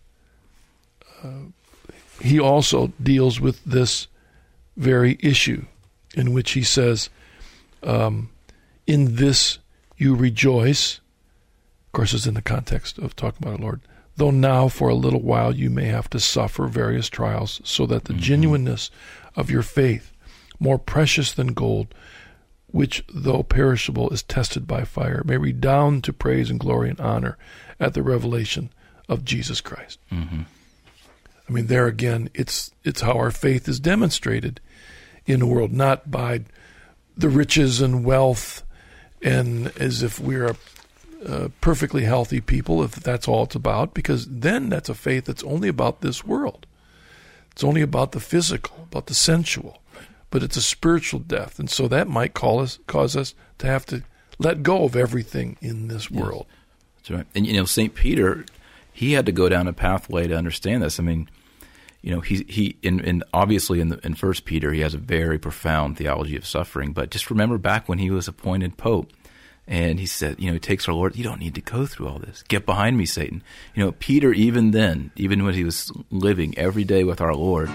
[2.21, 4.07] he also deals with this
[4.77, 5.65] very issue,
[6.15, 7.11] in which he says,
[7.83, 8.31] um,
[8.87, 9.59] "In this
[9.97, 11.01] you rejoice."
[11.87, 13.81] Of course, it's in the context of talking about our Lord
[14.17, 18.05] though now for a little while you may have to suffer various trials, so that
[18.05, 18.23] the mm-hmm.
[18.23, 18.91] genuineness
[19.35, 20.13] of your faith,
[20.59, 21.95] more precious than gold,
[22.67, 27.37] which though perishable is tested by fire, may redound to praise and glory and honor
[27.81, 28.71] at the revelation
[29.09, 29.99] of Jesus Christ.
[30.11, 30.43] Mm-hmm.
[31.49, 34.61] I mean, there again, it's it's how our faith is demonstrated
[35.27, 36.43] in the world, not by
[37.17, 38.63] the riches and wealth,
[39.23, 40.57] and as if we're a
[41.27, 45.45] uh, perfectly healthy people if that's all it's about, because then that's a faith that's
[45.45, 46.67] only about this world.
[47.53, 49.83] It's only about the physical, about the sensual,
[50.31, 53.87] but it's a spiritual death, and so that might call us, cause us to have
[53.87, 54.03] to
[54.39, 56.47] let go of everything in this world.
[56.49, 56.59] Yes.
[56.97, 57.27] That's right.
[57.35, 58.45] And you know, Saint Peter,
[58.93, 61.01] he had to go down a pathway to understand this.
[61.01, 61.29] I mean,
[62.03, 64.99] you know, he he in, in obviously in the, in First Peter, he has a
[64.99, 66.93] very profound theology of suffering.
[66.93, 69.13] But just remember back when he was appointed pope
[69.67, 72.09] and he said, you know, he takes our Lord, you don't need to go through
[72.09, 72.43] all this.
[72.49, 73.43] Get behind me, Satan.
[73.75, 77.71] You know, Peter, even then, even when he was living every day with our Lord,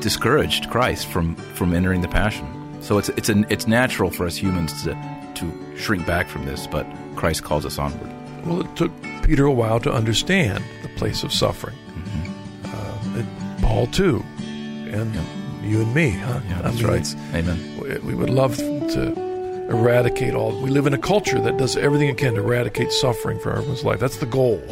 [0.00, 2.48] discouraged Christ from, from entering the passion.
[2.80, 4.94] So it's, it's, an, it's natural for us humans to,
[5.34, 8.21] to shrink back from this, but Christ calls us onward.
[8.44, 11.76] Well, it took Peter a while to understand the place of suffering.
[11.76, 13.58] Mm-hmm.
[13.60, 14.24] Uh, Paul, too.
[14.38, 15.24] And yeah.
[15.62, 16.40] you and me, huh?
[16.48, 17.16] Yeah, that's I mean, right.
[17.34, 18.04] Amen.
[18.04, 20.60] We would love to eradicate all.
[20.60, 23.84] We live in a culture that does everything it can to eradicate suffering from everyone's
[23.84, 24.00] life.
[24.00, 24.62] That's the goal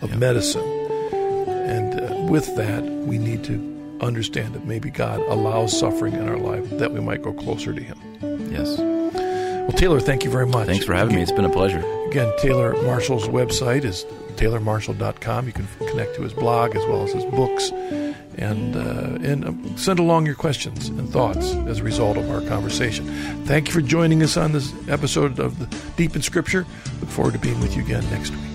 [0.00, 0.18] of yep.
[0.18, 0.64] medicine.
[0.64, 6.38] And uh, with that, we need to understand that maybe God allows suffering in our
[6.38, 7.98] life that we might go closer to Him.
[8.50, 8.80] Yes.
[9.72, 10.66] Well, Taylor, thank you very much.
[10.66, 11.22] Thanks for having again, me.
[11.22, 11.82] It's been a pleasure.
[12.08, 14.04] Again, Taylor Marshall's website is
[14.36, 15.46] taylormarshall.com.
[15.46, 17.70] You can connect to his blog as well as his books
[18.36, 22.42] and uh, and um, send along your questions and thoughts as a result of our
[22.42, 23.06] conversation.
[23.46, 26.66] Thank you for joining us on this episode of the Deep in Scripture.
[27.00, 28.51] Look forward to being with you again next week.